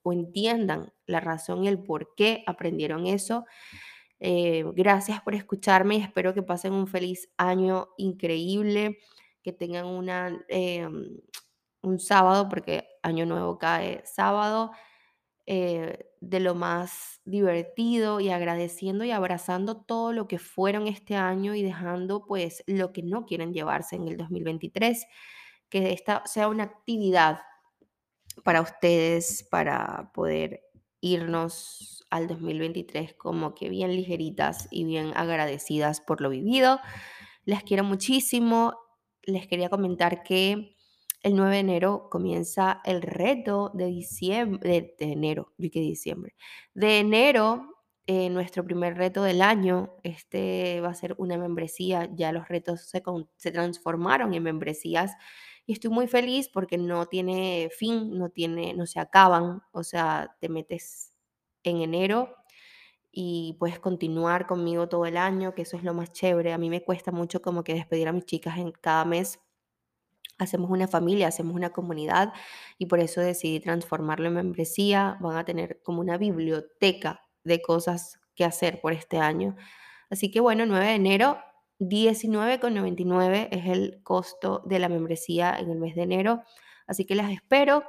entiendan 0.05 0.93
la 1.05 1.19
razón 1.19 1.63
y 1.63 1.67
el 1.67 1.79
por 1.79 2.15
qué 2.15 2.43
aprendieron 2.47 3.05
eso. 3.05 3.45
Eh, 4.19 4.63
gracias 4.73 5.21
por 5.21 5.35
escucharme 5.35 5.97
y 5.97 6.01
espero 6.01 6.33
que 6.33 6.41
pasen 6.41 6.73
un 6.73 6.87
feliz 6.87 7.29
año 7.37 7.89
increíble, 7.97 8.99
que 9.43 9.53
tengan 9.53 9.85
em, 10.47 11.19
un 11.81 11.99
sábado, 11.99 12.49
porque 12.49 12.87
año 13.03 13.25
nuevo 13.25 13.57
cae 13.57 14.03
sábado, 14.05 14.71
eh, 15.49 16.11
de 16.19 16.41
lo 16.41 16.55
más 16.55 17.21
divertido 17.23 18.19
y 18.19 18.29
agradeciendo 18.29 19.05
y 19.05 19.11
abrazando 19.11 19.77
todo 19.77 20.11
lo 20.11 20.27
que 20.27 20.39
fueron 20.39 20.87
este 20.87 21.15
año 21.15 21.55
y 21.55 21.63
dejando 21.63 22.25
pues 22.25 22.65
lo 22.67 22.91
que 22.91 23.01
no 23.01 23.25
quieren 23.25 23.53
llevarse 23.53 23.95
en 23.95 24.09
el 24.09 24.17
2023, 24.17 25.05
que 25.69 25.93
esta 25.93 26.21
sea 26.25 26.49
una 26.49 26.63
actividad 26.63 27.39
para 28.43 28.61
ustedes 28.61 29.47
para 29.49 30.11
poder 30.13 30.63
irnos 30.99 32.05
al 32.09 32.27
2023 32.27 33.13
como 33.13 33.55
que 33.55 33.69
bien 33.69 33.95
ligeritas 33.95 34.67
y 34.69 34.83
bien 34.83 35.13
agradecidas 35.15 36.01
por 36.01 36.19
lo 36.19 36.29
vivido. 36.29 36.81
Les 37.45 37.63
quiero 37.63 37.85
muchísimo. 37.85 38.73
Les 39.23 39.47
quería 39.47 39.69
comentar 39.69 40.23
que 40.23 40.76
el 41.21 41.35
9 41.35 41.53
de 41.55 41.59
enero 41.59 42.07
comienza 42.09 42.81
el 42.85 43.01
reto 43.01 43.71
de 43.73 43.87
diciembre, 43.87 44.95
de, 44.97 45.11
enero, 45.11 45.53
yo 45.57 45.69
que 45.71 45.79
diciembre, 45.79 46.35
de 46.73 46.99
enero, 46.99 47.73
nuestro 48.07 48.63
primer 48.63 48.95
reto 48.95 49.21
del 49.23 49.41
año, 49.41 49.95
este 50.03 50.79
va 50.79 50.89
a 50.89 50.93
ser 50.93 51.15
una 51.17 51.37
membresía, 51.37 52.09
ya 52.13 52.31
los 52.31 52.47
retos 52.47 52.81
se, 52.87 53.03
se 53.35 53.51
transformaron 53.51 54.33
en 54.33 54.43
membresías 54.43 55.11
y 55.65 55.73
estoy 55.73 55.91
muy 55.91 56.07
feliz 56.07 56.47
porque 56.47 56.77
no 56.77 57.07
tiene 57.07 57.69
fin, 57.77 58.17
no, 58.17 58.29
tiene, 58.29 58.73
no 58.73 58.85
se 58.85 59.01
acaban, 59.01 59.61
o 59.73 59.83
sea, 59.83 60.37
te 60.39 60.47
metes 60.47 61.13
en 61.63 61.81
enero 61.81 62.33
y 63.11 63.57
puedes 63.59 63.79
continuar 63.79 64.47
conmigo 64.47 64.87
todo 64.87 65.05
el 65.05 65.17
año, 65.17 65.53
que 65.53 65.63
eso 65.63 65.75
es 65.75 65.83
lo 65.83 65.93
más 65.93 66.13
chévere. 66.13 66.53
A 66.53 66.57
mí 66.57 66.69
me 66.69 66.83
cuesta 66.83 67.11
mucho 67.11 67.41
como 67.41 67.65
que 67.65 67.73
despedir 67.73 68.07
a 68.07 68.13
mis 68.13 68.25
chicas 68.25 68.57
en 68.59 68.71
cada 68.71 69.03
mes 69.03 69.39
hacemos 70.37 70.69
una 70.69 70.87
familia, 70.87 71.27
hacemos 71.27 71.55
una 71.55 71.71
comunidad 71.71 72.33
y 72.77 72.85
por 72.87 72.99
eso 72.99 73.21
decidí 73.21 73.59
transformarlo 73.59 74.27
en 74.27 74.35
membresía. 74.35 75.17
Van 75.21 75.37
a 75.37 75.45
tener 75.45 75.81
como 75.83 76.01
una 76.01 76.17
biblioteca 76.17 77.21
de 77.43 77.61
cosas 77.61 78.19
que 78.35 78.45
hacer 78.45 78.81
por 78.81 78.93
este 78.93 79.17
año. 79.17 79.55
Así 80.09 80.31
que 80.31 80.39
bueno, 80.39 80.65
9 80.65 80.85
de 80.85 80.95
enero, 80.95 81.39
19,99 81.79 83.49
es 83.51 83.65
el 83.65 84.01
costo 84.03 84.63
de 84.65 84.79
la 84.79 84.89
membresía 84.89 85.57
en 85.59 85.69
el 85.69 85.79
mes 85.79 85.95
de 85.95 86.03
enero. 86.03 86.43
Así 86.85 87.05
que 87.05 87.15
las 87.15 87.31
espero. 87.31 87.83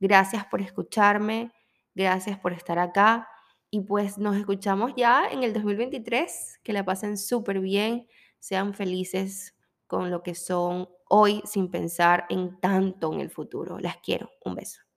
Gracias 0.00 0.44
por 0.46 0.60
escucharme, 0.60 1.50
gracias 1.94 2.38
por 2.38 2.52
estar 2.52 2.78
acá 2.78 3.28
y 3.70 3.80
pues 3.80 4.16
nos 4.16 4.36
escuchamos 4.36 4.92
ya 4.96 5.26
en 5.28 5.42
el 5.42 5.52
2023. 5.52 6.60
Que 6.62 6.72
la 6.72 6.84
pasen 6.84 7.18
súper 7.18 7.60
bien, 7.60 8.06
sean 8.38 8.74
felices 8.74 9.56
con 9.86 10.10
lo 10.10 10.22
que 10.22 10.34
son 10.34 10.88
hoy 11.08 11.42
sin 11.44 11.70
pensar 11.70 12.26
en 12.30 12.58
tanto 12.60 13.12
en 13.12 13.20
el 13.20 13.30
futuro. 13.30 13.78
Las 13.78 13.98
quiero. 13.98 14.30
Un 14.44 14.54
beso. 14.56 14.87